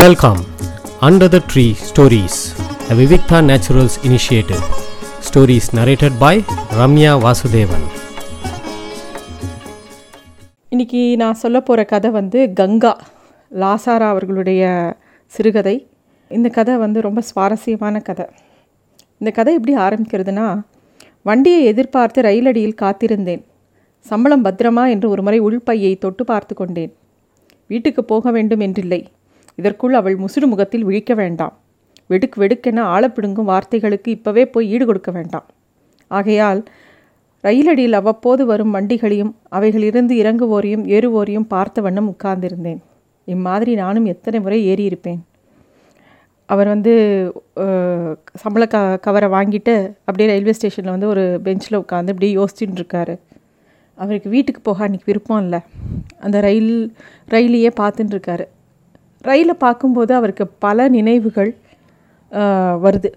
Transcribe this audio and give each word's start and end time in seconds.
Welcome 0.00 0.38
under 1.06 1.30
the 1.32 1.38
tree 1.50 1.64
stories 1.88 2.36
a 2.90 2.94
Vivikta 2.98 3.38
naturals 3.48 3.96
initiative 4.02 4.62
Stories 5.26 5.66
narrated 5.78 6.16
by 6.18 6.40
Ramya 6.78 7.12
Vasudevan 7.24 7.84
இன்னைக்கு 10.68 11.02
நான் 11.16 11.34
சொல்ல 11.34 11.60
போகிற 11.60 11.84
கதை 11.84 12.10
வந்து 12.10 12.52
கங்கா 12.52 12.94
லாசாரா 13.62 14.08
அவர்களுடைய 14.14 14.62
சிறுகதை. 15.26 15.76
இந்த 16.30 16.48
கதை 16.48 16.76
வந்து 16.76 17.00
ரொம்ப 17.00 17.20
சுவாரஸ்யமான 17.20 18.00
கதை. 18.00 18.26
இந்த 19.18 19.30
கதை 19.30 19.54
எப்படி 19.54 19.76
ஆரம்பிக்கிறதுனா 19.76 20.48
வண்டியை 21.22 21.62
எதிர்பார்த்து 21.64 22.22
ரயிலடியில் 22.22 22.80
காத்திருந்தேன். 22.82 23.42
சம்பளம் 24.06 24.44
பத்திரமா 24.44 24.90
என்று 24.90 25.08
ஒரு 25.08 25.22
முறை 25.22 25.38
உள்பையை 25.38 25.96
தொட்டு 25.96 26.24
பார்த்து 26.24 26.54
கொண்டேன். 26.54 26.94
வீட்டுக்கு 27.66 28.04
போக 28.04 28.30
வேண்டும் 28.30 28.60
என்றில்லை. 28.60 29.04
இதற்குள் 29.58 29.98
அவள் 30.00 30.16
முசுடு 30.22 30.46
முகத்தில் 30.52 30.86
விழிக்க 30.88 31.14
வேண்டாம். 31.14 31.54
வெடுக்கு 32.10 32.38
வெடுக்கென 32.42 32.84
ஆழப்பிடுங்கும் 32.94 33.50
வார்த்தைகளுக்கு 33.52 34.08
இப்பவே 34.16 34.44
போய் 34.54 34.70
ஈடு 34.74 34.84
கொடுக்க 34.86 35.10
வேண்டாம். 35.18 35.46
ஆகையால் 36.10 36.62
ரயிலடியில் 37.44 37.98
அவ்வப்போது 37.98 38.42
வரும் 38.46 38.74
வண்டிகளையும் 38.74 39.32
அவைகளிலிருந்து 39.56 40.14
இறங்குவோரையும் 40.22 40.84
ஏறுவோரையும் 40.96 41.50
பார்த்த 41.54 41.80
வண்ணம் 41.86 42.10
உட்கார்ந்திருந்தேன். 42.12 42.80
இம்மாதிரி 43.28 43.72
நானும் 43.82 44.06
எத்தனை 44.12 44.38
முறை 44.40 44.58
ஏறியிருப்பேன். 44.72 45.20
அவர் 46.48 46.68
வந்து 46.74 46.92
சம்பள 48.42 48.64
க 48.72 48.78
கவரை 49.04 49.28
வாங்கிட்டு 49.34 49.74
அப்படியே 50.06 50.28
ரயில்வே 50.30 50.54
ஸ்டேஷனில் 50.58 50.94
வந்து 50.94 51.08
ஒரு 51.12 51.24
பெஞ்சில் 51.46 51.78
உட்காந்து 51.80 52.12
அப்படியே 52.14 52.32
யோசிச்சுட்டு 52.38 52.78
இருக்காரு 52.80 53.14
அவருக்கு 53.98 54.28
வீட்டுக்கு 54.34 54.60
போக 54.60 54.78
அன்றைக்கி 54.86 55.08
விருப்பம் 55.10 55.42
இல்லை. 55.44 55.60
அந்த 56.24 56.36
ரயில் 56.46 56.74
ரயிலையே 57.34 57.70
பார்த்துட்டுருக்காரு. 57.80 58.46
ரயிலை 59.22 59.54
பார்க்கும்போது 59.54 60.14
அவருக்கு 60.14 60.46
பல 60.46 60.88
நினைவுகள் 60.88 61.56
வருது. 62.30 63.12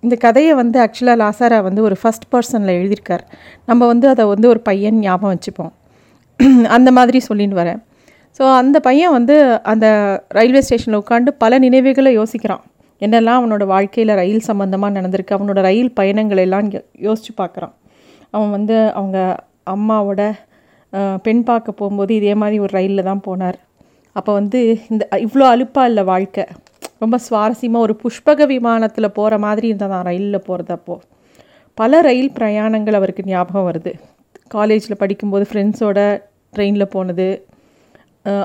இந்த 0.00 0.16
கதையை 0.16 0.54
வந்து 0.54 0.80
ஆக்சுவலாக 0.80 1.32
லாசாரா 1.40 1.62
வந்து 1.62 1.82
ஒரு 1.82 1.96
ஃபஸ்ட் 2.02 2.34
பர்சனில் 2.34 2.74
எழுதியிருக்கார். 2.74 3.20
நம்ம 3.66 3.86
வந்து 3.86 4.08
அதை 4.08 4.24
வந்து 4.24 4.48
ஒரு 4.48 4.60
பையன் 4.60 4.98
ஞாபகம் 4.98 5.38
வச்சுப்போம். 5.38 5.72
அந்த 6.66 6.92
மாதிரி 6.92 7.20
சொல்லின்னு 7.28 7.56
வரேன். 7.56 7.82
ஸோ 8.38 8.54
அந்த 8.54 8.80
பையன் 8.80 9.10
வந்து 9.10 9.62
அந்த 9.62 9.86
ரயில்வே 10.28 10.60
ஸ்டேஷனில் 10.60 11.00
உட்காந்து 11.00 11.28
பல 11.38 11.58
நினைவுகளை 11.58 12.18
யோசிக்கிறான். 12.18 12.60
என்னெல்லாம் 13.00 13.38
அவனோட 13.38 13.66
வாழ்க்கையில் 13.66 14.14
ரயில் 14.14 14.42
சம்மந்தமாக 14.46 14.98
நடந்திருக்கு 14.98 15.30
அவனோட 15.30 15.60
ரயில் 15.60 15.94
பயணங்களை 15.94 16.42
எல்லாம் 16.42 16.70
யோ- 16.70 16.84
யோசிச்சு 17.00 17.40
பார்க்குறான். 17.40 17.72
அவன் 18.30 18.50
வந்து 18.50 18.92
அவங்க 18.92 19.36
அம்மாவோட 19.70 20.32
பெண் 21.22 21.42
பார்க்க 21.42 21.72
போகும்போது 21.72 22.14
இதே 22.14 22.34
மாதிரி 22.34 22.58
ஒரு 22.58 22.68
ரயிலில் 22.72 23.04
தான் 23.04 23.20
போனார். 23.26 23.54
அப்போ 24.18 24.30
வந்து 24.38 24.60
இந்த 24.92 25.04
இவ்வளோ 25.24 25.44
அலுப்பா 25.52 25.82
இல்லை 25.90 26.04
வாழ்க்கை. 26.12 26.44
ரொம்ப 27.02 27.16
சுவாரஸ்யமாக 27.26 27.86
ஒரு 27.86 27.94
புஷ்பக 28.02 28.46
விமானத்தில் 28.52 29.14
போகிற 29.18 29.34
மாதிரி 29.44 29.66
இருந்ததான் 29.72 30.06
ரயிலில் 30.08 30.46
போகிறதப்போ 30.46 30.96
பல 31.78 32.00
ரயில் 32.06 32.32
பிரயாணங்கள் 32.38 32.98
அவருக்கு 32.98 33.22
ஞாபகம் 33.30 33.66
வருது. 33.68 33.92
காலேஜில் 34.54 35.00
படிக்கும்போது 35.02 35.44
ஃப்ரெண்ட்ஸோட 35.50 35.98
ட்ரெயினில் 36.52 36.92
போனது. 36.94 37.28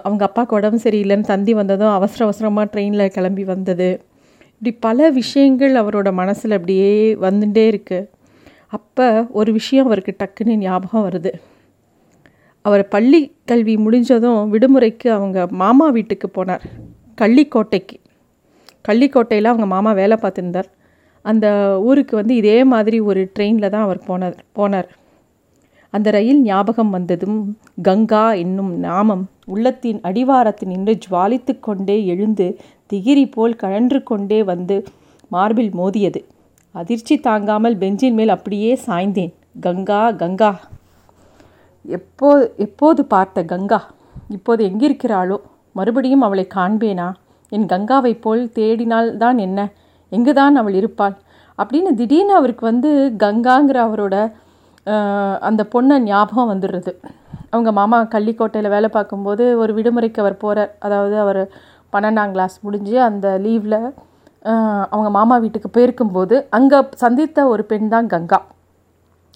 அவங்க 0.07 0.23
அப்பாவுக்கு 0.27 0.57
உடம்பு 0.57 0.79
சரியில்லைன்னு 0.83 1.29
தந்தி 1.31 1.53
வந்ததும் 1.59 1.93
அவசர 1.97 2.21
அவசரமாக 2.27 2.67
ட்ரெயினில் 2.73 3.13
கிளம்பி 3.15 3.43
வந்தது. 3.53 3.89
இப்படி 4.51 4.71
பல 4.85 5.09
விஷயங்கள் 5.21 5.73
அவரோட 5.81 6.09
மனசில் 6.19 6.57
அப்படியே 6.57 6.91
வந்துட்டே 7.25 7.63
இருக்குது 7.71 8.09
அப்போ 8.77 9.07
ஒரு 9.39 9.49
விஷயம் 9.57 9.87
அவருக்கு 9.89 10.13
டக்குன்னு 10.21 10.61
ஞாபகம் 10.65 11.05
வருது. 11.07 11.31
அவர் 12.65 12.83
பள்ளி 12.93 13.19
கல்வி 13.49 13.75
முடிஞ்சதும் 13.85 14.41
விடுமுறைக்கு 14.53 15.07
அவங்க 15.17 15.39
மாமா 15.61 15.87
வீட்டுக்கு 15.97 16.27
போனார் 16.37 16.63
கள்ளிக்கோட்டைக்கு. 17.21 17.97
கள்ளிக்கோட்டையில் 18.87 19.51
அவங்க 19.51 19.67
மாமா 19.73 19.91
வேலை 20.01 20.17
பார்த்துருந்தார். 20.21 20.69
அந்த 21.25 21.47
ஊருக்கு 21.89 22.13
வந்து 22.19 22.33
இதே 22.41 22.57
மாதிரி 22.73 22.97
ஒரு 23.09 23.21
ட்ரெயினில் 23.35 23.73
தான் 23.73 23.85
அவர் 23.87 23.99
போனார் 24.07 24.37
போனார். 24.59 24.89
அந்த 25.93 26.07
ரயில் 26.15 26.41
ஞாபகம் 26.41 26.89
வந்ததும் 26.89 27.39
கங்கா 27.87 28.23
என்னும் 28.43 28.71
நாமம் 28.85 29.23
உள்ளத்தின் 29.53 29.99
அடிவாரத்தில் 30.09 30.71
நின்று 30.73 30.93
ஜுவாலித்து 31.05 31.53
கொண்டே 31.59 31.97
எழுந்து 32.13 32.47
திகிரி 32.93 33.25
போல் 33.35 33.59
கழன்று 33.63 33.99
கொண்டே 34.03 34.39
வந்து 34.51 34.77
மார்பில் 35.31 35.73
மோதியது. 35.79 36.21
அதிர்ச்சி 36.75 37.15
தாங்காமல் 37.27 37.77
பெஞ்சின் 37.83 38.17
மேல் 38.19 38.35
அப்படியே 38.35 38.71
சாய்ந்தேன். 38.87 39.33
கங்கா 39.59 40.01
கங்கா. 40.21 40.51
எப்போ 41.85 42.29
எப்போது 42.65 43.01
பார்த்த 43.13 43.43
கங்கா? 43.51 43.79
இப்போது 44.29 44.61
எங்கிருக்கிறாளோ? 44.69 45.37
மறுபடியும் 45.75 46.25
அவளை 46.27 46.45
காண்பேனா? 46.55 47.07
என் 47.51 47.67
கங்காவைப் 47.73 48.21
போல் 48.25 48.43
தேடினால் 48.57 49.09
தான் 49.23 49.37
என்ன? 49.45 49.59
எங்குதான் 50.11 50.59
அவள் 50.61 50.75
இருப்பாள்? 50.81 51.15
அப்படின்னு 51.59 51.91
திடீர்னு 51.99 52.33
அவருக்கு 52.39 52.63
வந்து 52.71 52.89
கங்காங்கிற 53.23 53.77
அவரோட 53.87 54.15
அந்த 55.49 55.61
பொண்ணை 55.73 55.97
ஞாபகம் 56.07 56.51
வந்துடுறது. 56.53 56.91
அவங்க 57.53 57.69
மாமா 57.79 57.97
கள்ளிக்கோட்டையில் 58.15 58.73
வேலை 58.75 58.89
பார்க்கும்போது 58.95 59.43
ஒரு 59.63 59.71
விடுமுறைக்கு 59.77 60.21
அவர் 60.23 60.41
போகிறார் 60.43 60.71
அதாவது 60.85 61.15
அவர் 61.23 61.41
பன்னெண்டாம் 61.93 62.33
கிளாஸ் 62.35 62.55
முடிஞ்சு 62.65 62.95
அந்த 63.09 63.27
லீவில் 63.45 63.77
அவங்க 64.93 65.09
மாமா 65.17 65.35
வீட்டுக்கு 65.43 65.69
போயிருக்கும்போது 65.75 66.35
அங்கே 66.57 66.79
சந்தித்த 67.03 67.47
ஒரு 67.53 67.63
பெண் 67.71 67.91
தான் 67.93 68.09
கங்கா. 68.13 68.39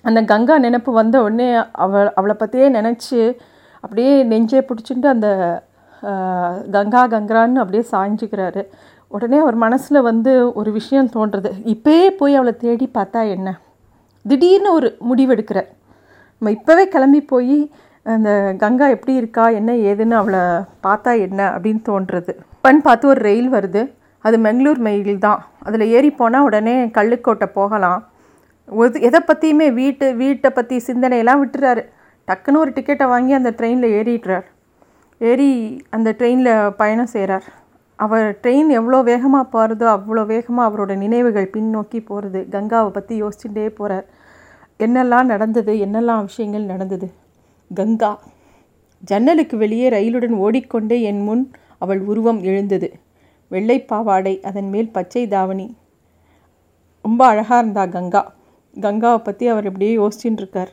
அந்த 0.04 0.20
கங்கா 0.32 0.56
நினப்பு 0.60 0.92
வந்த 0.92 1.16
உடனே 1.24 1.48
அவள் 1.86 2.10
அவளை 2.20 2.36
பற்றியே 2.40 2.68
நினச்சி 2.70 3.20
அப்படியே 3.84 4.12
நெஞ்சே 4.24 4.60
பிடிச்சிட்டு 4.68 5.08
அந்த 5.16 5.30
கங்கா 6.76 7.02
கங்கான்னு 7.14 7.62
அப்படியே 7.64 7.84
சாய்ஞ்சிக்கிறாரு 7.92 8.64
உடனே 9.12 9.38
அவர் 9.44 9.58
மனசில் 9.66 10.06
வந்து 10.10 10.32
ஒரு 10.60 10.70
விஷயம் 10.72 11.10
தோன்றுறது 11.16 11.52
இப்பயே 11.74 12.08
போய் 12.20 12.38
அவளை 12.40 12.54
தேடி 12.58 12.88
பார்த்தா 12.98 13.22
என்ன? 13.36 13.50
திடீர்னு 14.26 14.70
ஒரு 14.78 14.88
முடிவெடுக்கிறார் 15.10 15.70
நம்ம 16.42 16.52
இப்போவே 16.58 16.84
கிளம்பி 16.96 17.22
போய் 17.32 17.58
அந்த 18.06 18.32
கங்கா 18.58 18.88
எப்படி 18.96 19.14
இருக்கா 19.22 19.46
என்ன 19.60 19.72
ஏதுன்னு 19.90 20.16
அவளை 20.22 20.42
பார்த்தா 20.86 21.12
என்ன 21.28 21.40
அப்படின்னு 21.56 21.82
தோன்றுறது. 21.90 22.34
பண் 22.66 22.82
பார்த்து 22.82 23.06
ஒரு 23.08 23.22
ரயில் 23.28 23.50
வருது. 23.56 23.82
அது 24.26 24.38
மெங்களூர் 24.46 24.82
மெயில் 24.88 25.24
தான் 25.26 25.42
அதில் 25.68 25.86
ஏறி 25.96 26.12
போனால் 26.12 26.46
உடனே 26.50 26.76
கள்ளுக்கோட்டை 26.98 27.48
போகலாம். 27.60 28.02
ஒரு 28.68 29.02
எதை 29.08 29.20
பற்றியுமே 29.22 29.68
வீட்டு 29.72 30.06
வீட்டை 30.22 30.50
பற்றி 30.52 30.76
சிந்தனையெல்லாம் 30.88 31.42
விட்டுறாரு. 31.44 31.84
டக்குன்னு 32.28 32.62
ஒரு 32.64 32.72
டிக்கெட்டை 32.78 33.06
வாங்கி 33.14 33.34
அந்த 33.34 33.52
ட்ரெயினில் 33.60 33.96
ஏறிடுறார். 34.00 34.48
ஏறி 35.22 35.52
அந்த 35.96 36.10
ட்ரெயினில் 36.18 36.74
பயணம் 36.82 37.14
செய்கிறார் 37.14 37.46
அவர் 38.00 38.28
ட்ரெயின் 38.42 38.70
எவ்வளோ 38.80 38.98
வேகமாக 39.02 39.46
போகிறதோ 39.54 39.86
அவ்வளோ 39.94 40.24
வேகமாக 40.32 40.68
அவரோட 40.70 40.96
நினைவுகள் 41.04 41.54
பின்னோக்கி 41.56 42.00
போகிறது 42.10 42.40
கங்காவை 42.56 42.90
பற்றி 42.98 43.14
யோசிச்சுட்டே 43.24 43.66
போகிறார் 43.80 44.06
என்னெல்லாம் 44.80 45.30
நடந்தது? 45.34 45.74
என்னெல்லாம் 45.86 46.26
விஷயங்கள் 46.30 46.70
நடந்தது? 46.74 47.08
கங்கா 47.72 48.12
ஜன்னலுக்கு 49.04 49.56
வெளியே 49.58 49.88
ரயிலுடன் 49.90 50.36
ஓடிக்கொண்டே 50.46 50.98
என் 51.02 51.24
முன் 51.28 51.44
அவள் 51.78 52.02
உருவம் 52.12 52.42
எழுந்தது. 52.50 52.90
வெள்ளை 53.52 53.78
பாவாடை 53.82 54.34
அதன் 54.50 54.70
மேல் 54.70 54.94
பச்சை 54.96 55.24
தாவணி. 55.28 55.68
ரொம்ப 57.06 57.22
அழகாக 57.26 57.62
இருந்தா 57.62 57.86
கங்கா. 57.86 58.24
கங்காவை 58.82 59.18
பற்றி 59.18 59.48
அவர் 59.48 59.66
இப்படியே 59.66 59.98
யோசிச்சுட்டு 59.98 60.42
இருக்கார். 60.44 60.72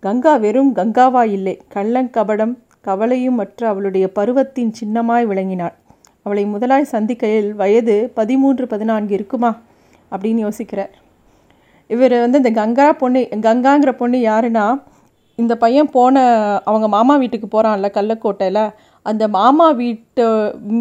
கங்கா 0.00 0.36
வெறும் 0.36 0.74
கங்காவா 0.74 1.22
இல்லை 1.28 1.54
கள்ளங்கபடம் 1.74 2.54
கவலையும் 2.80 3.34
மற்ற 3.34 3.68
அவளுடைய 3.68 4.06
பருவத்தின் 4.12 4.72
சின்னமாய் 4.80 5.24
விளங்கினாள். 5.26 5.74
அவளை 6.22 6.44
முதலாய் 6.46 6.92
சந்திக்கையில் 6.92 7.50
வயது 7.54 8.12
பதிமூன்று 8.14 8.66
பதினான்கு 8.66 9.14
இருக்குமா? 9.14 9.50
அப்படின்னு 10.12 10.40
யோசிக்கிறார். 10.46 10.92
இவர் 11.86 12.14
வந்து 12.20 12.38
இந்த 12.38 12.50
கங்கா 12.50 12.92
பொண்ணு 12.92 13.20
கங்காங்கிற 13.46 13.90
பொண்ணு 13.92 14.18
யாருன்னா 14.18 14.66
இந்த 15.38 15.56
பையன் 15.56 15.90
போன 15.90 16.16
அவங்க 16.64 16.88
மாமா 16.88 17.16
வீட்டுக்கு 17.16 17.48
போகிறான்ல 17.54 17.88
கள்ளக்கோட்டையில். 17.96 18.64
அந்த 19.02 19.28
மாமா 19.28 19.70
வீட்டு 19.70 20.24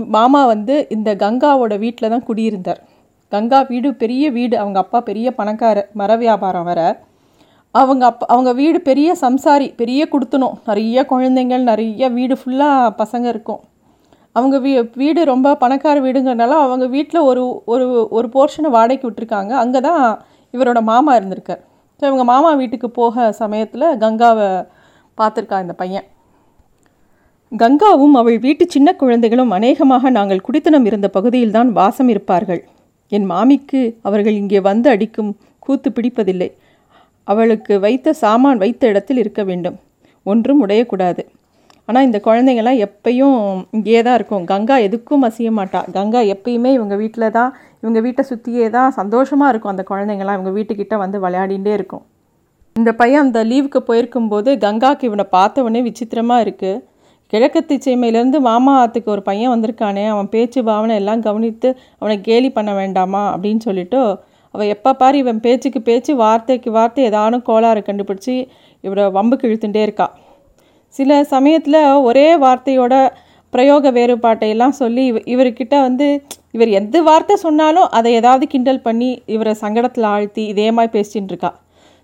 மாமா 0.08 0.46
வந்து 0.46 0.76
இந்த 0.90 1.16
கங்காவோட 1.16 1.80
வீட்டில் 1.80 2.10
தான் 2.10 2.28
குடியிருந்தார். 2.28 2.82
கங்கா 3.36 3.60
வீடு 3.72 3.90
பெரிய 4.04 4.26
வீடு. 4.38 4.56
அவங்க 4.64 4.80
அப்பா 4.84 5.00
பெரிய 5.10 5.28
பணக்கார 5.40 5.78
மர 6.02 6.12
வியாபாரம் 6.24 6.68
வர 6.72 6.82
அவங்க 7.76 8.04
அப்பா 8.10 8.26
அவங்க 8.34 8.52
வீடு 8.60 8.80
பெரிய 8.90 9.10
சம்சாரி 9.24 9.68
பெரிய 9.80 10.02
கொடுத்தணும். 10.12 10.58
நிறைய 10.68 11.06
குழந்தைங்கள் 11.10 11.64
நிறைய 11.70 12.10
வீடு 12.18 12.36
ஃபுல்லாக 12.42 12.92
பசங்க 13.02 13.26
இருக்கும். 13.34 13.62
அவங்க 14.36 14.56
வீ 14.66 14.72
வீடு 15.02 15.20
ரொம்ப 15.32 15.54
பணக்கார 15.64 15.98
வீடுங்கிறனால 16.06 16.54
அவங்க 16.66 16.86
வீட்டில் 16.96 17.28
ஒரு 17.30 17.44
ஒரு 17.74 17.86
ஒரு 18.18 18.28
போர்ஷனை 18.36 18.70
வாடகைக்கு 18.76 19.08
விட்டுருக்காங்க. 19.08 19.54
அங்கே 19.64 19.80
தான் 19.88 20.04
இவரோட 20.54 20.80
மாமா 20.92 21.12
இருந்திருக்கார். 21.20 21.62
ஸோ 22.00 22.04
இவங்க 22.10 22.26
மாமா 22.32 22.50
வீட்டுக்கு 22.62 22.90
போக 23.00 23.32
சமயத்தில் 23.42 23.86
கங்காவை 24.04 24.50
பார்த்துருக்கா 25.18 25.60
இந்த 25.66 25.76
பையன். 25.82 26.08
கங்காவும் 27.52 28.16
அவள் 28.22 28.40
வீட்டு 28.46 28.64
சின்ன 28.76 28.90
குழந்தைகளும் 29.02 29.54
அநேகமாக 29.58 30.10
நாங்கள் 30.20 30.46
குடித்தனம் 30.48 30.88
இருந்த 30.92 31.08
பகுதியில்தான் 31.18 31.70
வாசம் 31.80 32.10
இருப்பார்கள். 32.14 32.64
என் 33.12 33.28
மாமிக்கு 33.32 33.82
அவர்கள் 34.08 34.40
இங்கே 34.42 34.60
வந்து 34.70 34.88
அடிக்கும் 34.94 35.32
கூத்து 35.66 35.90
பிடிப்பதில்லை. 35.98 36.50
அவளுக்கு 37.28 37.74
வைத்த 37.86 38.14
சாமான் 38.24 38.62
வைத்த 38.64 38.88
இடத்தில் 38.92 39.22
இருக்க 39.24 39.44
வேண்டும். 39.50 39.78
ஒன்றும் 40.26 40.62
உடையக்கூடாது. 40.66 41.24
ஆனால் 41.90 42.06
இந்த 42.08 42.20
குழந்தைங்கள்லாம் 42.28 42.82
எப்பயும் 42.88 43.40
இங்கேயே 43.76 44.02
தான் 44.08 44.18
இருக்கும். 44.20 44.46
கங்கா 44.52 44.76
எதுக்கும் 44.88 45.26
அசைய 45.28 45.50
மாட்டா. 45.60 45.82
கங்கா 45.98 46.22
எப்பயுமே 46.34 46.72
இவங்க 46.78 46.96
வீட்டில் 47.02 47.34
தான் 47.38 47.52
இவங்க 47.82 48.00
வீட்டை 48.06 48.24
சுற்றியே 48.30 48.68
தான் 48.78 48.96
சந்தோஷமாக 49.00 49.52
இருக்கும் 49.52 49.74
அந்த 49.74 49.86
குழந்தைங்கள்லாம். 49.92 50.38
இவங்க 50.40 50.54
வீட்டுக்கிட்ட 50.58 50.98
வந்து 51.04 51.20
விளையாடிகிட்டே 51.26 51.74
இருக்கும். 51.80 52.04
இந்த 52.76 52.92
பையன் 53.02 53.26
அந்த 53.26 53.42
லீவுக்கு 53.52 53.80
போயிருக்கும்போது 53.90 54.52
கங்காவுக்கு 54.66 55.10
இவனை 55.10 55.26
பார்த்தவொடனே 55.38 55.82
விசித்திரமாக 55.90 56.46
இருக்குது 56.46 56.82
கிழக்கு 57.28 57.60
திச்சைமையிலேருந்து 57.62 58.40
மாமா 58.40 58.86
ஆத்துக்கு 58.86 59.06
ஒரு 59.06 59.22
பையன் 59.22 59.52
வந்திருக்கானே 59.54 60.08
அவன் 60.08 60.30
பேச்சு 60.30 60.64
பாவனை 60.64 60.96
எல்லாம் 60.96 61.22
கவனித்து 61.22 61.78
அவனை 62.00 62.22
கேலி 62.22 62.50
பண்ண 62.50 62.74
வேண்டாமா 62.74 63.36
அப்படின்னு 63.36 63.60
சொல்லிட்டு 63.60 64.20
அவள் 64.52 64.68
எப்போ 64.68 64.94
பாரு 64.94 65.18
இவன் 65.18 65.40
பேச்சுக்கு 65.40 65.82
பேச்சு 65.82 66.16
வார்த்தைக்கு 66.16 66.72
வார்த்தை 66.72 67.10
ஏதானும் 67.10 67.42
கோளாறு 67.42 67.84
கண்டுபிடிச்சி 67.86 68.48
இவரை 68.82 69.06
வம்புக்கு 69.06 69.48
இழுத்துட்டே 69.48 69.82
இருக்கா. 69.82 70.08
சில 70.90 71.24
சமயத்தில் 71.24 71.80
ஒரே 72.02 72.36
வார்த்தையோட 72.36 73.10
பிரயோக 73.52 73.92
வேறுபாட்டை 73.92 74.50
எல்லாம் 74.50 74.72
சொல்லி 74.72 75.06
இவ 75.06 75.20
இவர்கிட்ட 75.20 75.82
வந்து 75.82 76.08
இவர் 76.52 76.68
எந்த 76.68 77.02
வார்த்தை 77.02 77.36
சொன்னாலும் 77.36 77.90
அதை 77.90 78.14
ஏதாவது 78.14 78.48
கிண்டல் 78.48 78.82
பண்ணி 78.82 79.22
இவரை 79.26 79.56
சங்கடத்தில் 79.62 80.08
ஆழ்த்தி 80.14 80.46
இதே 80.46 80.72
மாதிரி 80.72 81.00
பேசிட்டு 81.00 81.28
இருக்கா. 81.28 81.52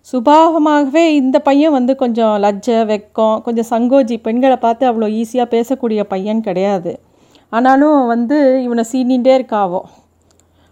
சுபாவமாகவே 0.10 1.04
இந்த 1.22 1.38
பையன் 1.48 1.76
வந்து 1.78 1.94
கொஞ்சம் 2.02 2.36
லஜ்ஜ 2.46 2.70
வெக்கம் 2.92 3.38
கொஞ்சம் 3.46 3.70
சங்கோஜி 3.74 4.16
பெண்களை 4.28 4.58
பார்த்து 4.66 4.84
அவ்வளோ 4.90 5.08
ஈஸியாக 5.20 5.54
பேசக்கூடிய 5.56 6.02
பையன் 6.14 6.46
கிடையாது. 6.48 6.92
ஆனாலும் 7.52 8.00
வந்து 8.14 8.38
இவனை 8.66 8.84
சீனிகிட்டே 8.92 9.34
இருக்காவோ. 9.40 9.82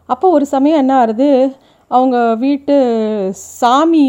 அப்போ 0.09 0.27
ஒரு 0.35 0.45
சமயம் 0.53 0.81
என்ன 0.83 0.93
ஆகுது 1.01 1.29
அவங்க 1.91 2.17
வீட்டு 2.43 2.75
சாமி 3.59 4.05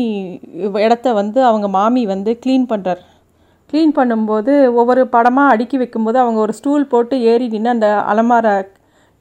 இடத்த 0.87 1.13
வந்து 1.21 1.41
அவங்க 1.51 1.67
மாமி 1.77 2.03
வந்து 2.13 2.31
க்ளீன் 2.43 2.67
பண்ணுறார் 2.73 3.03
க்ளீன் 3.73 3.95
பண்ணும்போது 3.99 4.53
ஒவ்வொரு 4.81 5.03
படமாக 5.15 5.53
அடுக்கி 5.55 5.77
வைக்கும்போது 5.83 6.19
அவங்க 6.25 6.41
ஒரு 6.47 6.55
ஸ்டூல் 6.59 6.91
போட்டு 6.93 7.17
ஏறி 7.33 7.47
நின்று 7.55 7.71
அந்த 7.75 7.89
அலமாரை 8.13 8.55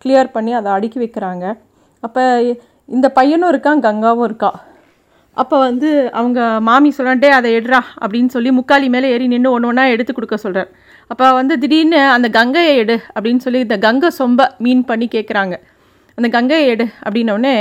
கிளியர் 0.06 0.34
பண்ணி 0.36 0.51
அதை 0.60 0.69
அடுக்கி 0.78 1.00
வைக்கிறாங்க. 1.04 1.46
அப்போ 2.04 2.24
இந்த 2.90 3.07
பையனும் 3.19 3.51
இருக்கான் 3.54 3.86
கங்காவும் 3.88 4.28
இருக்கா? 4.30 4.51
அப்போ 5.41 5.59
வந்து 5.59 5.89
அவங்க 6.12 6.39
மாமி 6.59 6.89
சொல்லிட்டே 6.97 7.30
அதை 7.30 7.50
எடுறா 7.57 7.80
அப்படின்னு 8.01 8.27
சொல்லி 8.27 8.51
முக்காலி 8.51 8.88
மேலே 8.89 9.09
ஏறி 9.09 9.27
நின்று 9.27 9.51
ஒன்று 9.51 9.68
ஒன்றா 9.68 9.86
எடுத்து 9.86 10.13
கொடுக்க 10.13 10.38
சொல்கிறார் 10.38 10.69
அப்போ 11.07 11.33
வந்து 11.33 11.53
திடீர்னு 11.59 12.00
அந்த 12.09 12.27
கங்கையை 12.30 12.74
எடு 12.77 12.95
அப்படின்னு 13.15 13.38
சொல்லி 13.38 13.59
இந்த 13.59 13.77
கங்கை 13.77 14.09
சொம்ப 14.19 14.47
மீன் 14.57 14.83
பண்ணி 14.86 15.07
கேட்குறாங்க 15.12 15.56
அந்த 16.18 16.27
கங்கையை 16.30 16.68
எடு 16.68 16.86
அப்படின்னோடனே 17.06 17.56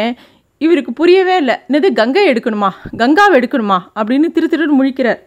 இவருக்கு 0.60 0.92
புரியவே 0.92 1.34
இல்லை. 1.36 1.54
என்னது 1.68 1.88
கங்கை 1.92 2.22
எடுக்கணுமா? 2.32 2.70
கங்காவை 2.96 3.34
எடுக்கணுமா? 3.38 3.78
அப்படின்னு 4.00 4.28
திரு 4.32 4.46
திருன்னு 4.46 4.78
முழிக்கிறார். 4.78 5.20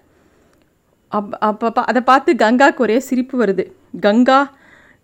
அப் 1.12 1.32
அப்போ 1.40 1.84
அதை 1.84 2.02
பார்த்து 2.02 2.32
கங்காவுக்கு 2.34 2.78
ஒரே 2.78 2.98
சிரிப்பு 3.00 3.36
வருது. 3.44 3.64
கங்கா 4.02 4.40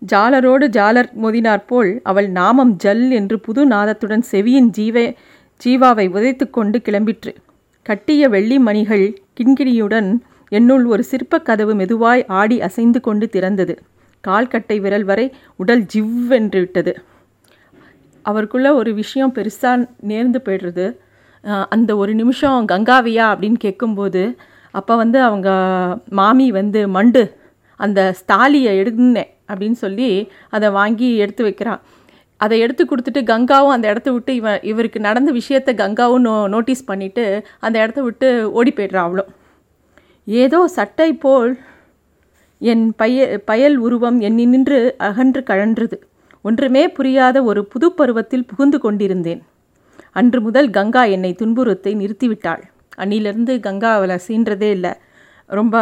ஜாலரோடு 0.02 0.66
ஜாலர் 0.76 1.08
மோதினார் 1.22 1.64
போல் 1.66 1.90
அவள் 2.02 2.28
நாமம் 2.30 2.72
ஜல் 2.76 3.06
என்று 3.10 3.36
புது 3.40 3.62
நாதத்துடன் 3.66 4.24
செவியின் 4.30 4.70
ஜீவே 4.78 5.06
ஜீவாவை 5.64 6.06
உதைத்து 6.08 6.50
கொண்டு 6.50 6.78
கிளம்பிற்று. 6.84 7.32
கட்டிய 7.86 8.28
வெள்ளி 8.28 8.58
மணிகள் 8.58 9.06
கிண்கிணியுடன் 9.38 10.10
என்னுள் 10.48 10.84
ஒரு 10.84 11.02
சிற்பக் 11.04 11.44
கதவு 11.44 11.74
மெதுவாய் 11.74 12.24
ஆடி 12.40 12.56
அசைந்து 12.60 13.00
கொண்டு 13.00 13.28
திறந்தது. 13.32 13.74
கால்கட்டை 14.24 14.76
விரல் 14.80 15.04
வரை 15.04 15.26
உடல் 15.56 15.84
ஜிவ்வென்று 15.94 16.58
விட்டது. 16.58 16.92
அவருக்குள்ள 18.22 18.68
ஒரு 18.74 18.90
விஷயம் 18.94 19.34
பெருசாக 19.34 19.84
நேர்ந்து 20.08 20.38
போய்டுறது. 20.44 20.86
அந்த 21.68 21.90
ஒரு 21.96 22.14
நிமிஷம் 22.14 22.64
கங்காவியா? 22.72 23.26
அப்படின்னு 23.32 23.58
கேட்கும்போது 23.58 24.22
அப்போ 24.70 24.94
வந்து 24.96 25.18
அவங்க 25.22 25.48
மாமி 26.08 26.46
வந்து 26.50 26.80
மண்டு 26.88 27.22
அந்த 27.80 28.00
ஸ்தாலியை 28.20 28.72
எடுந்தேன் 28.82 29.30
அப்படின்னு 29.52 29.78
சொல்லி 29.84 30.08
அதை 30.50 30.68
வாங்கி 30.70 31.08
எடுத்து 31.16 31.42
வைக்கிறான். 31.42 31.80
அதை 32.40 32.56
எடுத்து 32.60 32.82
கொடுத்துட்டு 32.84 33.20
கங்காவும் 33.30 33.74
அந்த 33.76 33.86
இடத்த 33.88 34.08
விட்டு 34.12 34.32
இவன் 34.34 34.60
இவருக்கு 34.62 34.98
நடந்த 35.00 35.30
விஷயத்த 35.32 35.70
கங்காவும் 35.74 36.24
நோ 36.28 36.34
நோட்டீஸ் 36.54 36.88
பண்ணிவிட்டு 36.90 37.24
அந்த 37.58 37.76
இடத்த 37.82 38.02
விட்டு 38.02 38.28
ஓடி 38.50 38.72
போய்ட்றான் 38.76 39.06
அவ்வளோ 39.08 39.24
ஏதோ 40.26 40.60
சட்டை 40.68 41.10
போல் 41.14 41.52
என் 42.60 42.84
பய 42.96 43.26
பயல் 43.44 43.76
உருவம் 43.76 44.18
நின்று 44.36 44.78
அகன்று 45.08 45.40
கழன்றது. 45.50 45.96
ஒன்றுமே 46.44 46.82
புரியாத 46.88 47.36
ஒரு 47.42 47.60
புது 47.64 47.86
பருவத்தில் 47.92 48.48
புகுந்து 48.50 48.78
கொண்டிருந்தேன். 48.78 49.42
அன்று 50.12 50.38
முதல் 50.40 50.70
கங்கா 50.70 51.02
என்னை 51.14 51.32
துன்புறுத்தை 51.32 51.92
நிறுத்திவிட்டாள். 52.02 52.62
அன்னிலிருந்து 53.02 53.54
கங்கா 53.66 53.90
அவளை 53.98 54.16
சீன்றதே 54.28 54.70
இல்லை. 54.76 54.92
ரொம்ப 55.50 55.76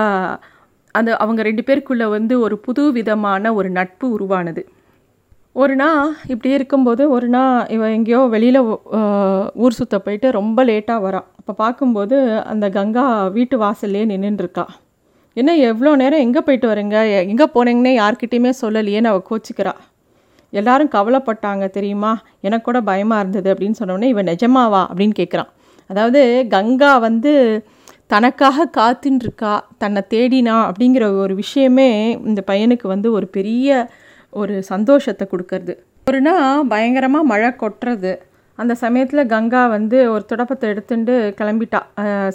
அந்த 0.94 1.10
அவங்க 1.22 1.40
ரெண்டு 1.42 1.62
பேருக்குள்ளே 1.66 2.06
வந்து 2.16 2.34
ஒரு 2.40 2.56
புது 2.58 2.82
விதமான 2.92 3.52
ஒரு 3.54 3.68
நட்பு 3.70 4.06
உருவானது. 4.16 4.62
ஒரு 5.56 5.74
நாள் 5.76 6.08
இப்படி 6.26 6.50
இருக்கும்போது 6.54 7.02
ஒரு 7.10 7.28
நாள் 7.28 7.68
இவன் 7.68 7.92
எங்கேயோ 7.92 8.22
வெளியில் 8.26 8.58
ஊர் 9.54 9.72
சுற்ற 9.72 9.98
போயிட்டு 9.98 10.30
ரொம்ப 10.30 10.64
லேட்டாக 10.64 11.04
வரான் 11.06 11.28
அப்போ 11.38 11.52
பார்க்கும்போது 11.52 12.16
அந்த 12.44 12.66
கங்கா 12.70 13.04
வீட்டு 13.28 13.58
வாசல்லையே 13.58 14.06
நின்றுருக்கா 14.10 14.66
என்ன 15.36 15.54
எவ்வளோ 15.70 15.90
நேரம் 15.96 16.20
எங்கே 16.20 16.40
போயிட்டு 16.40 16.68
வரீங்க? 16.68 16.98
எங்கே 17.28 17.46
போனீங்கன்னே 17.54 17.92
யார்கிட்டையுமே 17.98 18.52
சொல்லலையேன்னு 18.60 19.10
அவள் 19.10 19.26
கோச்சிக்கிறா. 19.30 19.72
எல்லாரும் 20.52 20.90
கவலைப்பட்டாங்க 20.94 21.64
தெரியுமா? 21.70 22.12
எனக்கு 22.40 22.64
கூட 22.64 22.80
பயமாக 22.80 23.20
இருந்தது 23.20 23.48
அப்படின்னு 23.54 23.78
சொன்னோடனே 23.80 24.08
இவன் 24.14 24.28
நிஜமாவா? 24.28 24.82
அப்படின்னு 24.90 25.16
கேட்குறான் 25.18 25.50
அதாவது 25.90 26.46
கங்கா 26.48 26.92
வந்து 26.98 27.32
தனக்காக 28.06 28.66
காத்துன்ருக்கா 28.78 29.52
தன்னை 29.78 30.02
தேடினா 30.14 30.56
அப்படிங்கிற 30.68 31.04
ஒரு 31.24 31.34
விஷயமே 31.34 31.90
இந்த 32.30 32.42
பையனுக்கு 32.46 32.86
வந்து 32.88 33.08
ஒரு 33.12 33.26
பெரிய 33.26 33.88
ஒரு 34.42 34.54
சந்தோஷத்தை 34.72 35.24
கொடுக்கறது. 35.32 35.74
ஒரு 36.10 36.20
நாள் 36.26 36.66
பயங்கரமாக 36.72 37.30
மழை 37.32 37.50
கொட்டுறது. 37.62 38.12
அந்த 38.58 38.74
சமயத்தில் 38.82 39.30
கங்கா 39.32 39.62
வந்து 39.74 39.96
ஒரு 40.12 40.22
துடப்பத்தை 40.30 40.66
எடுத்துட்டு 40.72 41.14
கிளம்பிட்டா. 41.38 41.80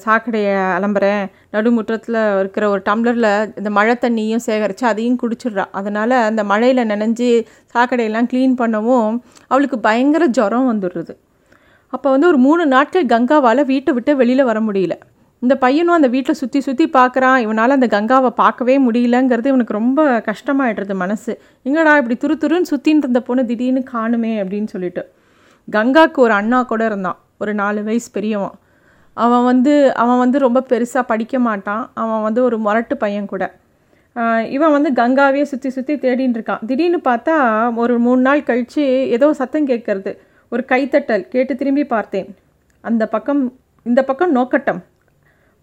சாக்கடையை 0.03 0.51
அலம்புறேன். 0.75 1.23
நடுமுற்றத்தில் 1.55 2.19
இருக்கிற 2.39 2.65
ஒரு 2.73 2.81
டம்ளரில் 2.89 3.29
இந்த 3.59 3.69
மழை 3.77 3.95
தண்ணியும் 4.03 4.43
சேகரித்து 4.47 4.85
அதையும் 4.91 5.19
குடிச்சிடுறா. 5.23 5.65
அதனால் 5.79 6.15
அந்த 6.29 6.43
மழையில் 6.51 6.89
நனைஞ்சு 6.91 7.29
சாக்கடையெல்லாம் 7.73 8.29
க்ளீன் 8.33 8.59
பண்ணவும் 8.61 9.15
அவளுக்கு 9.51 9.79
பயங்கர 9.87 10.25
ஜுரம் 10.39 10.69
வந்துடுறது. 10.71 11.15
அப்போ 11.95 12.07
வந்து 12.15 12.29
ஒரு 12.31 12.39
மூணு 12.47 12.65
நாட்கள் 12.75 13.11
கங்காவால் 13.13 13.69
வீட்டை 13.71 13.93
விட்டு 13.95 14.11
வெளியில் 14.21 14.49
வர 14.49 14.59
முடியல. 14.67 14.97
இந்த 15.43 15.53
பையனும் 15.61 15.95
அந்த 15.97 16.07
வீட்டில் 16.15 16.37
சுற்றி 16.39 16.59
சுற்றி 16.65 16.85
பார்க்குறான் 16.95 17.37
இவனால் 17.43 17.75
அந்த 17.75 17.87
கங்காவை 17.93 18.29
பார்க்கவே 18.41 18.75
முடியலங்கிறது 18.87 19.47
இவனுக்கு 19.51 19.77
ரொம்ப 19.79 20.01
கஷ்டமாயிடுறது 20.27 20.95
மனசு. 21.03 21.31
எங்கடா 21.67 21.93
இப்படி 22.01 22.17
துரு 22.23 22.35
துருன்னு 22.43 22.69
சுற்றின்னு 22.71 23.03
இருந்த 23.05 23.21
பொண்ணு 23.27 23.43
திடீர்னு 23.51 23.81
காணுமே 23.93 24.33
அப்படின்னு 24.41 24.69
சொல்லிட்டு. 24.73 25.03
கங்காவுக்கு 25.67 26.19
ஒரு 26.25 26.33
அண்ணா 26.39 26.59
கூட 26.71 26.83
இருந்தான். 26.91 27.17
ஒரு 27.43 27.53
நாலு 27.61 27.79
வயசு 27.87 28.09
பெரியவன். 28.17 28.55
அவன் 29.17 29.43
வந்து 29.49 29.73
அவன் 30.03 30.21
வந்து 30.23 30.37
ரொம்ப 30.45 30.59
பெருசாக 30.69 31.03
படிக்க 31.11 31.39
மாட்டான். 31.47 31.83
அவன் 32.03 32.23
வந்து 32.27 32.43
ஒரு 32.47 32.59
முரட்டு 32.65 32.97
பையன் 33.03 33.31
கூட. 33.33 33.43
இவன் 34.55 34.75
வந்து 34.77 34.89
கங்காவே 35.01 35.41
சுற்றி 35.51 35.69
சுற்றி 35.77 35.95
தேடின்னு 36.05 36.37
இருக்கான். 36.37 36.63
திடீர்னு 36.69 37.01
பார்த்தா 37.09 37.35
ஒரு 37.83 37.93
மூணு 38.05 38.21
நாள் 38.27 38.47
கழித்து 38.51 38.85
ஏதோ 39.17 39.27
சத்தம் 39.41 39.69
கேட்கறது. 39.71 40.13
ஒரு 40.51 40.63
கைத்தட்டல். 40.71 41.25
கேட்டு 41.33 41.55
திரும்பி 41.55 41.85
பார்த்தேன். 41.95 42.29
அந்த 42.83 43.03
பக்கம் 43.15 43.43
இந்த 43.85 44.01
பக்கம் 44.09 44.33
நோக்கட்டம். 44.39 44.81